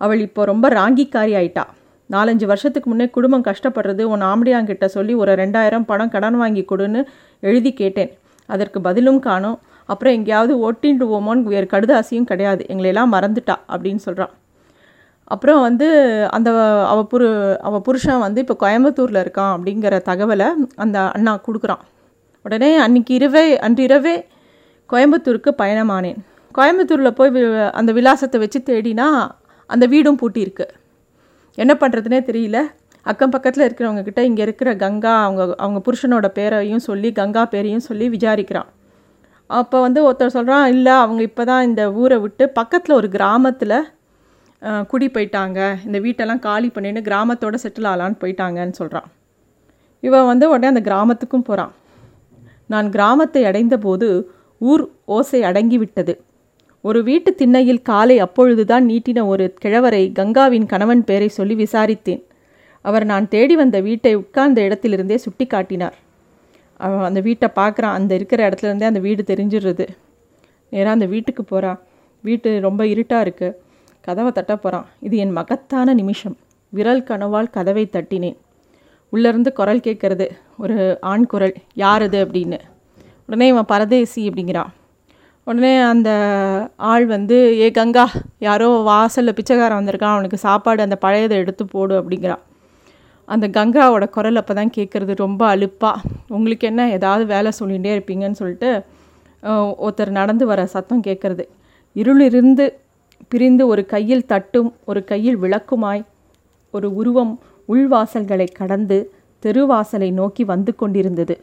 அவள் 0.00 0.20
இப்போ 0.20 0.44
ரொம்ப 0.44 0.68
ராங்கிக்காரி 0.68 1.32
ஆயிட்டா. 1.40 1.64
நாலஞ்சு 2.10 2.46
வருஷத்துக்கு 2.50 2.90
முன்னே 2.90 3.06
குடும்பம் 3.10 3.44
கஷ்டப்படுறது 3.44 4.02
உன் 4.02 4.22
ஆம்படியாங்கிட்ட 4.22 4.84
சொல்லி 4.84 5.14
ஒரு 5.14 5.32
ரெண்டாயிரம் 5.34 5.88
பணம் 5.90 6.12
கடன் 6.14 6.36
வாங்கி 6.36 6.64
கொடுன்னு 6.68 7.02
எழுதி 7.40 7.72
கேட்டேன். 7.72 8.12
அதற்கு 8.46 8.80
பதிலும் 8.80 9.20
காணும். 9.20 9.58
அப்புறம் 9.86 10.14
எங்கேயாவது 10.14 10.54
ஒட்டின்டுவோமோன்னு 10.72 11.42
வேறு 11.42 11.68
கடுதாசியும் 11.70 12.28
கிடையாது. 12.30 12.64
எங்களையெல்லாம் 12.68 13.12
மறந்துட்டா 13.12 13.54
அப்படின்னு 13.68 14.02
சொல்கிறான் 14.06 14.34
அப்புறம் 15.28 15.60
வந்து 15.60 15.88
அந்த 16.30 16.50
அவ 16.86 17.06
புரு 17.12 17.56
அவ 17.56 17.80
புருஷன் 17.80 18.18
வந்து 18.18 18.44
இப்போ 18.46 18.56
கோயம்புத்தூரில் 18.60 19.22
இருக்கான் 19.24 19.54
அப்படிங்கிற 19.56 20.00
தகவலை 20.08 20.48
அந்த 20.76 21.10
அண்ணா 21.10 21.40
கொடுக்குறான். 21.46 21.78
உடனே 22.42 22.76
அன்னைக்கு 22.76 23.14
இரவே 23.14 23.58
அன்று 23.58 23.82
இரவே 23.82 24.26
கோயம்புத்தூருக்கு 24.92 25.50
பயணமானேன். 25.58 26.16
கோயம்புத்தூரில் 26.58 27.10
போய் 27.10 27.30
வி- 27.30 27.70
அந்த 27.70 27.92
விலாசத்தை 27.92 28.40
வச்சு 28.40 28.62
தேடினா 28.66 29.28
அந்த 29.66 29.86
வீடும் 29.86 30.18
பூட்டியிருக்கு. 30.18 30.66
என்ன 31.54 31.76
பண்ணுறதுனே 31.80 32.20
தெரியல. 32.30 32.62
அக்கம் 33.02 33.30
பக்கத்தில் 33.30 33.72
இருக்கிறவங்கக்கிட்ட 33.72 34.18
இங்கே 34.18 34.42
இருக்கிற 34.42 34.76
கங்கா 34.76 35.22
அவங்க 35.24 35.54
அவங்க 35.56 35.80
புருஷனோட 35.84 36.28
பேரையும் 36.28 36.78
சொல்லி 36.78 37.12
கங்கா 37.12 37.44
பேரையும் 37.44 37.80
சொல்லி 37.80 38.08
விசாரிக்கிறான். 38.08 38.68
அப்போ 39.46 39.80
வந்து 39.80 40.12
ஒருத்தர் 40.12 40.26
சொல்கிறான் 40.26 40.68
இல்லை 40.68 40.92
அவங்க 40.92 41.22
இப்போ 41.22 41.44
தான் 41.44 41.64
இந்த 41.64 41.92
ஊரை 41.92 42.18
விட்டு 42.18 42.48
பக்கத்தில் 42.48 42.96
ஒரு 42.96 43.08
கிராமத்தில் 43.08 43.88
குடி 44.90 45.06
போயிட்டாங்க. 45.14 45.58
இந்த 45.86 45.98
வீட்டெல்லாம் 46.04 46.44
காலி 46.46 46.68
பண்ணிட்டு 46.76 47.00
கிராமத்தோட 47.08 47.56
செட்டில் 47.64 47.88
ஆகலான்னு 47.90 48.20
போயிட்டாங்கன்னு 48.22 48.78
சொல்கிறான் 48.80 49.08
இவன் 50.06 50.28
வந்து 50.30 50.46
உடனே 50.52 50.68
அந்த 50.72 50.82
கிராமத்துக்கும் 50.88 51.46
போகிறான் 51.48 51.74
நான் 52.72 52.88
கிராமத்தை 52.96 53.42
அடைந்தபோது 53.50 54.08
ஊர் 54.70 54.84
ஓசை 55.16 55.40
அடங்கிவிட்டது. 55.50 56.14
ஒரு 56.84 57.00
வீட்டு 57.08 57.30
திண்ணையில் 57.40 57.86
காலை 57.90 58.16
அப்பொழுதுதான் 58.24 58.84
நீட்டின 58.90 59.24
ஒரு 59.32 59.44
கிழவரை 59.62 60.02
கங்காவின் 60.18 60.66
கணவன் 60.72 61.02
பேரை 61.08 61.28
சொல்லி 61.38 61.54
விசாரித்தேன். 61.62 62.22
அவர் 62.84 63.04
நான் 63.12 63.26
தேடி 63.34 63.54
வந்த 63.60 63.78
வீட்டை 63.86 64.12
உட்கார்ந்த 64.20 64.60
இடத்திலிருந்தே 64.66 65.18
சுட்டி 65.24 65.46
காட்டினார் 65.46 65.96
அவன் 66.80 67.06
அந்த 67.08 67.20
வீட்டை 67.28 67.48
பார்க்குறான் 67.60 67.96
அந்த 67.98 68.12
இருக்கிற 68.18 68.40
இடத்துல 68.48 68.70
இருந்தே 68.70 68.90
அந்த 68.90 69.00
வீடு 69.06 69.22
தெரிஞ்சிடுறது. 69.30 69.86
நேராக 70.72 70.96
அந்த 70.96 71.06
வீட்டுக்கு 71.14 71.42
போகிறான் 71.44 71.80
வீட்டு 72.24 72.50
ரொம்ப 72.66 72.82
இருட்டாக 72.92 73.24
இருக்குது 73.26 73.56
கதவை 74.08 74.30
தட்ட 74.32 74.54
போகிறான் 74.56 74.86
இது 75.06 75.16
என் 75.24 75.36
மகத்தான 75.38 75.94
நிமிஷம். 76.00 76.36
விரல் 76.72 77.06
கனவால் 77.10 77.54
கதவை 77.56 77.84
தட்டினேன். 77.92 78.38
உள்ளேருந்து 79.12 79.50
குரல் 79.58 79.84
கேட்குறது. 79.86 80.26
ஒரு 80.62 80.76
ஆண் 81.10 81.28
குரல் 81.32 81.54
யார் 81.82 82.04
அது? 82.06 82.18
அப்படின்னு. 82.24 82.58
உடனே 83.26 83.46
இவன் 83.52 83.70
பரதேசி 83.72 84.22
அப்படிங்கிறான். 84.28 84.72
உடனே 85.46 85.72
அந்த 85.92 86.10
ஆள் 86.90 87.06
வந்து 87.14 87.36
ஏ 87.60 87.68
கங்கா 87.78 88.04
யாரோ 88.46 88.68
வாசலில் 88.88 89.36
பிச்சைக்காரன் 89.38 89.80
வந்திருக்கான். 89.80 90.14
அவனுக்கு 90.16 90.38
சாப்பாடு 90.46 90.80
அந்த 90.86 90.96
பழையதை 91.04 91.36
எடுத்து 91.42 91.64
போடு 91.74 91.94
அப்படிங்கிறான். 92.00 92.42
அந்த 93.28 93.46
கங்காவோட 93.56 94.04
குரல் 94.16 94.40
அப்போ 94.40 94.54
தான் 94.58 94.74
கேட்குறது 94.76 95.14
ரொம்ப 95.24 95.42
அலுப்பாக 95.54 96.08
உங்களுக்கு 96.36 96.66
என்ன 96.70 96.82
ஏதாவது 96.96 97.24
வேலை 97.34 97.50
சொல்லிகிட்டே 97.60 97.90
இருப்பீங்கன்னு 97.96 98.40
சொல்லிட்டு 98.40 98.70
ஒருத்தர் 99.86 100.12
நடந்து 100.20 100.44
வர 100.50 100.60
சத்தம் 100.74 101.02
கேட்குறது. 101.08 101.44
இருளிருந்து 101.96 102.64
பிரிந்து 103.28 103.66
ஒரு 103.66 103.86
கையில் 103.86 104.26
தட்டும் 104.26 104.74
ஒரு 104.84 105.04
கையில் 105.04 105.38
விளக்குமாய் 105.38 106.04
ஒரு 106.70 106.94
உருவம் 106.94 107.40
உள்வாசல்களை 107.68 108.46
கடந்து 108.52 109.12
தெருவாசலை 109.42 110.12
நோக்கி 110.12 110.44
வந்து 110.44 110.74
கொண்டிருந்தது. 110.74 111.40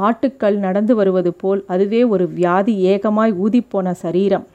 ஆட்டுக்கள் 0.00 0.56
நடந்து 0.56 0.94
வருவது 0.94 1.32
போல் 1.32 1.64
அதுவே 1.66 2.04
ஒரு 2.04 2.28
வியாதி 2.28 2.86
ஏகமாய் 2.86 3.32
ஊதிப்போன 3.32 3.90
சரீரம். 3.90 4.46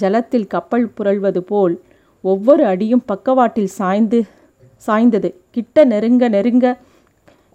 ஜலத்தில் 0.00 0.46
கப்பல் 0.46 0.90
புரள்வது 0.98 1.38
போல் 1.38 1.80
ஒவ்வொரு 2.20 2.66
அடியும் 2.66 3.02
பக்கவாட்டில் 3.06 3.66
சாய்ந்து 3.66 4.24
சாய்ந்தது. 4.86 5.34
கிட்ட 5.50 5.84
நெருங்க 5.84 6.28
நெருங்க 6.28 6.78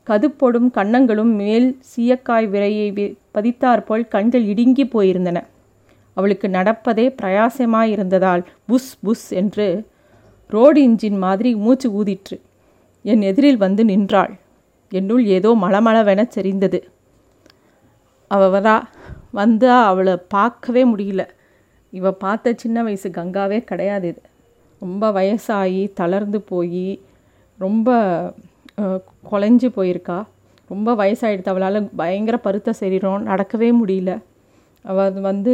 கதுப்பொடும் 0.08 0.71
கன்னங்களும் 0.71 1.36
மேல் 1.36 1.80
சீயக்காய் 1.95 2.49
விரையை 2.49 2.91
வி- 2.91 3.15
பதித்தாற்போல் 3.34 4.08
கண்கள் 4.08 4.43
இடுங்கி 4.43 4.86
போயிருந்தன. 4.86 5.43
அவளுக்கு 6.19 6.47
நடப்பதே 6.49 7.05
பிரயாசமாயிருந்ததால் 7.21 8.43
புஷ் 8.65 8.93
புஷ் 9.01 9.27
என்று 9.34 9.67
ரோடு 10.49 10.79
இன்ஜின் 10.88 11.17
மாதிரி 11.17 11.55
மூச்சு 11.55 11.88
ஊதிற்று. 11.93 12.36
என் 13.05 13.21
எதிரில் 13.21 13.58
வந்து 13.58 13.86
நின்றாள். 13.86 14.32
என்னுள் 14.91 15.25
ஏதோ 15.29 15.49
மளமளவென 15.62 16.21
செறிந்தது. 16.36 16.79
அவ 18.32 18.41
வரா 18.51 18.75
வந்தா 19.32 19.86
அவளை 19.86 20.17
பார்க்கவே 20.27 20.86
முடியல. 20.86 21.21
இவ 21.93 22.12
பார்த்த 22.15 22.53
சின்ன 22.55 22.84
வயசு 22.84 23.10
கங்காவே 23.10 23.60
கிடையாது 23.63 24.08
இது. 24.08 24.21
ரொம்ப 24.82 25.12
வயசாகி 25.12 25.93
தளர்ந்து 25.93 26.41
போய் 26.41 26.86
ரொம்ப 27.60 27.89
அஹ், 28.77 28.99
குலைஞ்சு 29.32 29.69
போயிருக்கா. 29.75 30.17
ரொம்ப 30.69 30.93
வயசாகிடுது 30.95 31.45
அவளால் 31.45 31.89
பயங்கர 31.95 32.38
பருத்த 32.38 32.73
சரீரம் 32.73 33.27
நடக்கவே 33.27 33.69
முடியல. 33.79 34.12
அவள் 34.86 35.22
வந்து 35.22 35.54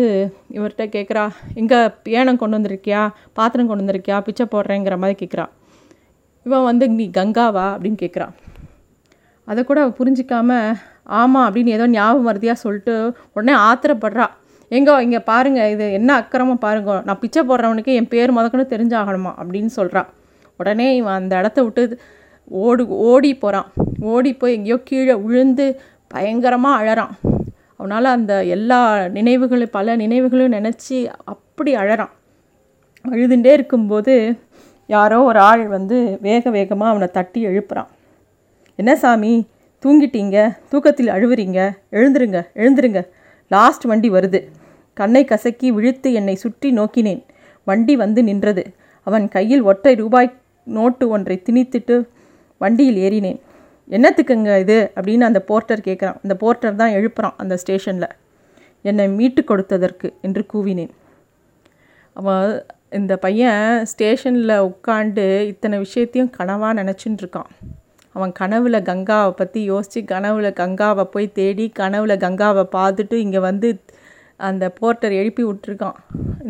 இவர்கிட்ட 0.55 0.85
கேட்குறா 0.95 1.23
எங்கே 1.53 1.79
ஏனம் 2.19 2.39
கொண்டு 2.41 2.57
வந்திருக்கியா? 2.57 3.01
பாத்திரம் 3.33 3.67
கொண்டு 3.67 3.83
வந்திருக்கியா? 3.83 4.17
பிச்சை 4.19 4.45
போடுறேங்கிற 4.51 4.97
மாதிரி 4.97 5.17
கேட்குறா 5.21 5.45
இவன் 6.45 6.63
வந்து 6.63 6.89
நீ 6.89 7.05
கங்காவா 7.09 7.65
அப்படின்னு 7.73 7.99
கேட்குறான் 8.01 8.33
அதை 9.47 9.63
கூட 9.63 9.79
அவள் 9.81 9.97
புரிஞ்சிக்காம 9.99 10.51
ஆமாம் 11.19 11.45
அப்படின்னு 11.47 11.75
ஏதோ 11.77 11.87
ஞாபகம் 11.87 12.27
வருதியாக 12.29 12.53
சொல்லிட்டு 12.53 12.93
உடனே 13.33 13.53
ஆத்திரப்படுறா. 13.67 14.25
எங்கோ 14.71 15.01
இங்கே 15.01 15.19
பாருங்க 15.19 15.69
இது 15.69 15.91
என்ன 15.91 16.11
அக்கிரமம் 16.15 16.61
பாருங்க. 16.65 17.01
நான் 17.05 17.19
பிச்சை 17.19 17.41
போடுறவனுக்கு 17.43 17.91
என் 17.93 18.07
பேர் 18.07 18.35
முதக்கணும் 18.37 18.71
தெரிஞ்சாகணுமா? 18.73 19.31
அப்படின்னு 19.41 19.71
சொல்கிறா 19.75 20.03
உடனே 20.57 20.95
இவன் 20.95 21.13
அந்த 21.13 21.33
இடத்த 21.37 21.63
விட்டு 21.63 21.99
ஓடு 22.51 22.87
ஓடி 22.87 23.35
போகிறான் 23.35 23.69
ஓடி 23.99 24.33
போய் 24.33 24.53
எங்கேயோ 24.53 24.77
கீழே 24.83 25.15
விழுந்து 25.25 25.81
பயங்கரமாக 26.07 26.79
அழறான் 26.81 27.13
அவனால் 27.75 28.05
அந்த 28.05 28.43
எல்லா 28.43 29.07
நினைவுகளும் 29.07 29.69
பல 29.71 29.95
நினைவுகளும் 29.95 30.51
நினச்சி 30.51 31.11
அப்படி 31.23 31.75
அழறான். 31.75 32.13
அழுதுண்டே 33.11 33.53
இருக்கும்போது 33.53 34.37
யாரோ 34.87 35.23
ஒரு 35.23 35.39
ஆள் 35.39 35.67
வந்து 35.67 36.17
வேக 36.21 36.49
வேகமாக 36.49 36.89
அவனை 36.89 37.07
தட்டி 37.11 37.45
எழுப்புறான். 37.45 37.87
என்ன 38.75 38.95
சாமி 38.95 39.47
தூங்கிட்டீங்க? 39.85 40.57
தூக்கத்தில் 40.69 41.07
அழுவுறீங்க? 41.07 41.77
எழுந்துருங்க 41.91 42.39
எழுந்துருங்க. 42.55 43.07
லாஸ்ட் 43.47 43.83
வண்டி 43.83 44.09
வருது. 44.09 44.47
கண்ணை 44.93 45.25
கசக்கி 45.25 45.71
விழித்து 45.71 46.13
என்னை 46.13 46.35
சுற்றி 46.35 46.71
நோக்கினேன். 46.71 47.23
வண்டி 47.63 47.95
வந்து 47.95 48.23
நின்றது. 48.23 48.65
அவன் 49.03 49.27
கையில் 49.27 49.61
ஒற்றை 49.61 49.95
ரூபாய் 49.95 50.33
நோட்டு 50.63 51.07
ஒன்றை 51.09 51.41
திணித்துட்டு 51.43 52.07
வண்டியில் 52.57 52.97
ஏறினேன். 52.97 53.39
என்னத்துக்குங்க 53.89 54.51
இது? 54.59 54.77
அப்படின்னு 54.95 55.27
அந்த 55.29 55.39
போர்ட்டர் 55.49 55.85
கேட்குறான் 55.87 56.19
அந்த 56.23 56.35
போர்ட்டர் 56.41 56.79
தான் 56.81 56.93
எழுப்புறான் 56.93 57.35
அந்த 57.37 57.55
ஸ்டேஷனில். 57.57 58.13
என்னை 58.85 59.05
மீட்டு 59.09 59.41
கொடுத்ததற்கு 59.41 60.07
என்று 60.21 60.41
கூவினேன். 60.53 60.93
அவன் 62.15 62.49
இந்த 62.89 63.13
பையன் 63.17 63.85
ஸ்டேஷனில் 63.85 64.55
உட்காண்டு 64.69 65.25
இத்தனை 65.51 65.77
விஷயத்தையும் 65.79 66.33
கனவாக 66.37 66.77
நினச்சின்னு 66.81 67.21
இருக்கான் 67.23 67.49
அவன் 68.15 68.33
கனவுல 68.39 68.77
கங்காவை 68.89 69.31
பற்றி 69.31 69.61
யோசித்து 69.63 70.01
கனவுல 70.15 70.49
கங்காவை 70.61 71.03
போய் 71.13 71.27
தேடி 71.39 71.65
கனவுல 71.79 72.13
கங்காவை 72.25 72.63
பார்த்துட்டு 72.77 73.15
இங்கே 73.25 73.39
வந்து 73.39 73.69
அந்த 74.39 74.65
போர்ட்டர் 74.79 75.13
எழுப்பி 75.13 75.43
விட்டுருக்கான். 75.43 75.97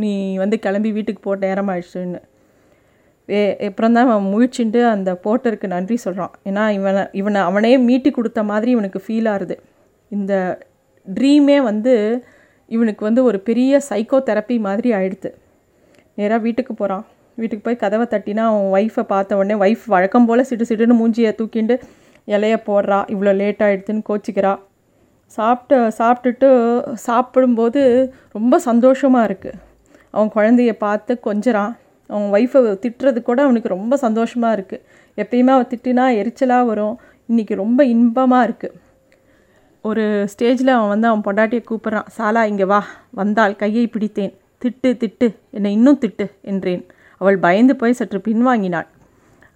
நீ 0.01 0.11
வந்து 0.37 0.59
கிளம்பி 0.59 0.91
வீட்டுக்கு 0.91 1.21
போட்ட 1.21 1.53
நேரமாயிடுச்சுன்னு. 1.53 2.21
அப்புறம் 3.67 3.95
தான் 3.95 4.07
அவன் 4.09 4.29
முழிச்சுண்டு 4.33 4.79
அந்த 4.93 5.11
போட்டருக்கு 5.23 5.67
நன்றி 5.75 5.95
சொல்கிறான் 6.05 6.33
ஏன்னா 6.49 6.63
இவனை 6.77 7.03
இவனை 7.19 7.39
அவனே 7.49 7.71
மீட்டி 7.87 8.09
கொடுத்த 8.17 8.39
மாதிரி 8.51 8.69
இவனுக்கு 8.75 8.99
ஃபீல் 9.05 9.29
ஆகுது 9.33 9.55
இந்த 10.11 10.33
ட்ரீமே 11.07 11.57
வந்து 11.69 11.93
இவனுக்கு 12.71 13.03
வந்து 13.07 13.21
ஒரு 13.29 13.37
பெரிய 13.47 13.81
சைக்கோ 13.89 14.19
தெரப்பி 14.29 14.55
மாதிரி 14.67 14.89
ஆயிடுது. 14.97 15.29
நேராக 16.19 16.39
வீட்டுக்கு 16.45 16.73
போகிறான் 16.73 17.03
வீட்டுக்கு 17.37 17.63
போய் 17.65 17.81
கதவை 17.83 18.05
தட்டினா 18.13 18.43
அவன் 18.51 18.67
ஒய்ஃபை 18.75 19.03
பார்த்த 19.13 19.39
உடனே 19.39 19.55
ஒய்ஃப் 19.63 19.85
வழக்கம் 19.93 20.27
போல் 20.27 20.47
சிட்டு 20.49 20.67
சிட்டுன்னு 20.69 20.99
மூஞ்சியை 21.01 21.31
தூக்கிண்டு 21.39 21.75
இலைய 22.27 22.55
போடுறா. 22.67 22.99
இவ்வளோ 23.13 23.33
லேட் 23.41 23.63
ஆகிடுதுன்னு 23.65 24.07
கோச்சிக்கிறா. 24.09 24.53
சாப்பிட்டு 25.37 25.77
சாப்பிட்டுட்டு 25.99 26.49
சாப்பிடும்போது 27.07 27.81
ரொம்ப 28.37 28.59
சந்தோஷமாக 28.69 29.27
இருக்குது 29.29 29.59
அவன் 30.13 30.31
குழந்தைய 30.35 30.73
பார்த்து 30.85 31.13
கொஞ்சறான். 31.27 31.73
அவன் 32.09 32.27
ஒய்ஃபை 32.35 32.59
திட்டுறது 32.83 33.19
கூட 33.29 33.39
அவனுக்கு 33.43 33.75
ரொம்ப 33.75 33.97
சந்தோஷமாக 34.05 34.55
இருக்குது 34.57 34.83
எப்பயுமே 35.21 35.51
அவன் 35.55 35.71
திட்டினா 35.73 36.05
எரிச்சலாக 36.21 36.65
வரும். 36.71 36.95
இன்றைக்கி 37.29 37.55
ரொம்ப 37.55 37.83
இன்பமாக 37.93 38.47
இருக்குது 38.47 38.75
ஒரு 39.89 40.03
ஸ்டேஜில் 40.31 40.71
அவன் 40.75 40.91
வந்து 40.93 41.07
அவன் 41.09 41.23
பொண்டாட்டியை 41.27 41.63
கூப்பிட்றான். 41.69 42.09
சாலா 42.17 42.41
இங்கே 42.51 42.65
வா. 42.65 42.79
வந்தால் 43.19 43.55
கையை 43.55 43.85
பிடித்தேன். 43.93 44.33
திட்டு 44.61 44.89
திட்டு. 45.01 45.27
என்னை 45.51 45.71
இன்னும் 45.77 45.99
திட்டு 46.03 46.25
என்றேன். 46.51 46.83
அவள் 47.21 47.37
பயந்து 47.39 47.73
போய் 47.81 47.97
சற்று 47.99 48.19
பின்வாங்கினாள். 48.27 48.87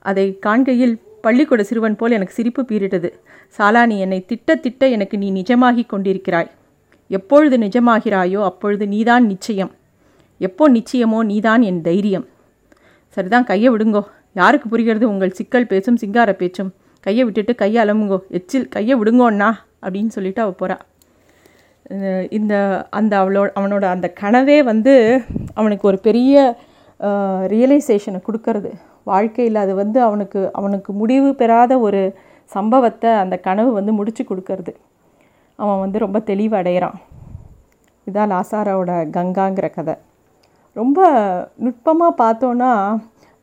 அதை 0.09 0.25
காண்கையில் 0.45 0.95
பள்ளிக்கூட 1.25 1.61
சிறுவன் 1.69 1.97
போல் 1.99 2.15
எனக்கு 2.17 2.37
சிரிப்பு 2.37 2.61
பீரிட்டது 2.69 3.09
சாலா 3.57 3.81
நீ 3.91 3.95
என்னை 4.05 4.19
திட்ட 4.31 4.55
திட்ட 4.65 4.87
எனக்கு 4.95 5.15
நீ 5.17 5.27
நிஜமாகி 5.31 5.83
கொண்டிருக்கிறாய். 5.93 6.49
எப்பொழுது 7.17 7.55
நிஜமாகிறாயோ 7.57 8.41
அப்பொழுது 8.49 8.85
நீதான் 8.87 9.25
நிச்சயம். 9.25 9.71
எப்போ 10.41 10.65
நிச்சயமோ 10.77 11.19
நீதான் 11.31 11.61
என் 11.69 11.81
தைரியம். 11.81 12.25
சரிதான் 13.15 13.47
கையை 13.51 13.69
விடுங்கோ. 13.73 14.01
யாருக்கு 14.39 14.67
புரிகிறது 14.71 15.05
உங்கள் 15.11 15.35
சிக்கல் 15.39 15.69
பேச்சும் 15.71 15.99
சிங்கார 16.03 16.29
பேச்சும்? 16.41 16.71
கையை 17.05 17.23
விட்டுட்டு 17.27 17.53
கையை 17.61 17.79
அலமுங்கோ 17.83 18.17
எச்சில் 18.37 18.67
கையை 18.75 18.95
விடுங்கோண்ணா 19.01 19.49
அப்படின்னு 19.83 20.11
சொல்லிட்டு 20.15 20.41
அவள் 20.45 20.59
போகிறா 20.61 20.77
இந்த 22.37 22.53
அந்த 22.97 23.13
அவளோ 23.21 23.43
அவனோட 23.59 23.85
அந்த 23.95 24.07
கனவே 24.21 24.57
வந்து 24.71 24.93
அவனுக்கு 25.59 25.85
ஒரு 25.91 25.99
பெரிய 26.07 26.33
ரியலைசேஷனை 27.53 28.19
கொடுக்கறது. 28.27 28.71
வாழ்க்கையில் 29.11 29.57
அது 29.63 29.73
வந்து 29.81 29.99
அவனுக்கு 30.07 30.39
அவனுக்கு 30.59 30.91
முடிவு 31.01 31.29
பெறாத 31.41 31.73
ஒரு 31.87 32.01
சம்பவத்தை 32.55 33.11
அந்த 33.23 33.35
கனவு 33.47 33.71
வந்து 33.79 33.91
முடித்து 33.99 34.23
கொடுக்கறது. 34.23 34.73
அவன் 35.59 35.81
வந்து 35.83 35.97
ரொம்ப 36.05 36.19
தெளிவடைகிறான். 36.29 36.97
இதான் 38.07 38.31
லாசாராவோட 38.33 38.91
கங்காங்கிற 39.17 39.69
கதை. 39.77 39.95
ரொம்ப 40.81 40.99
நுட்பமாக 41.65 42.19
பார்த்தோன்னா 42.23 42.71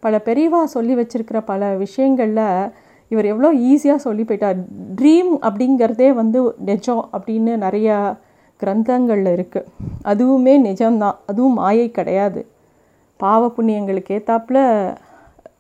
பல 0.03 0.17
பெரியவா 0.29 0.61
சொல்லி 0.75 0.95
வச்சுருக்கிற 0.99 1.39
பல 1.53 1.69
விஷயங்களில் 1.85 2.45
இவர் 3.11 3.31
எவ்வளோ 3.33 3.49
ஈஸியாக 3.71 4.05
சொல்லி 4.07 4.23
போயிட்டார். 4.29 4.59
ட்ரீம் 4.99 5.33
அப்படிங்கிறதே 5.49 6.09
வந்து 6.21 6.39
நிஜம் 6.71 7.05
அப்படின்னு 7.17 7.53
நிறையா 7.65 7.97
கிரந்தங்களில் 8.61 9.31
இருக்குது 9.37 9.69
அதுவுமே 10.11 10.55
நிஜம்தான். 10.69 11.17
அதுவும் 11.31 11.59
மாயை 11.61 11.89
கிடையாது. 11.99 12.41
பாவ 13.21 13.43
புண்ணியங்களுக்கு 13.57 14.15
ஏத்தாப்பில் 14.17 14.63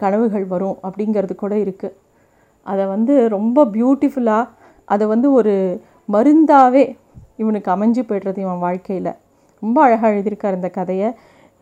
கனவுகள் 0.02 0.46
வரும் 0.52 0.78
அப்படிங்கிறது 0.86 1.34
கூட 1.42 1.54
இருக்குது 1.64 1.96
அதை 2.66 2.84
வந்து 2.94 3.14
ரொம்ப 3.36 3.64
பியூட்டிஃபுல்லாக 3.74 4.52
அதை 4.94 5.04
வந்து 5.12 5.28
ஒரு 5.38 5.54
மருந்தாகவே 6.14 6.84
இவனுக்கு 7.42 7.68
அமைஞ்சு 7.74 8.02
போய்டுறது 8.08 8.40
இவன் 8.44 8.64
வாழ்க்கையில். 8.66 9.12
ரொம்ப 9.62 9.78
அழகாக 9.84 10.12
எழுதியிருக்கார் 10.14 10.58
இந்த 10.58 10.70
கதையை. 10.78 11.08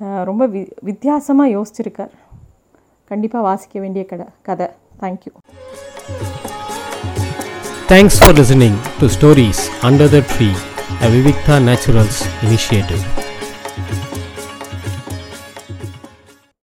ரொம்ப 0.00 0.44
வி 0.46 0.61
வித்தியாசமாக 0.83 1.52
யோசிச்சிருக்கார் 1.54 2.14
கண்டிப்பாக 3.11 3.42
வாசிக்க 3.44 3.80
வேண்டிய 3.80 4.04
கடை 4.04 4.26
கதை 4.42 4.68
thank you 5.02 5.33
thanks 7.88 8.18
for 8.18 8.37
listening 8.38 8.78
to 9.00 9.09
stories 9.09 9.62
under 9.83 10.11
the 10.11 10.20
tree 10.33 10.48
a 11.00 11.11
Vivikta 11.11 11.59
naturals 11.66 12.20
initiative 12.44 13.04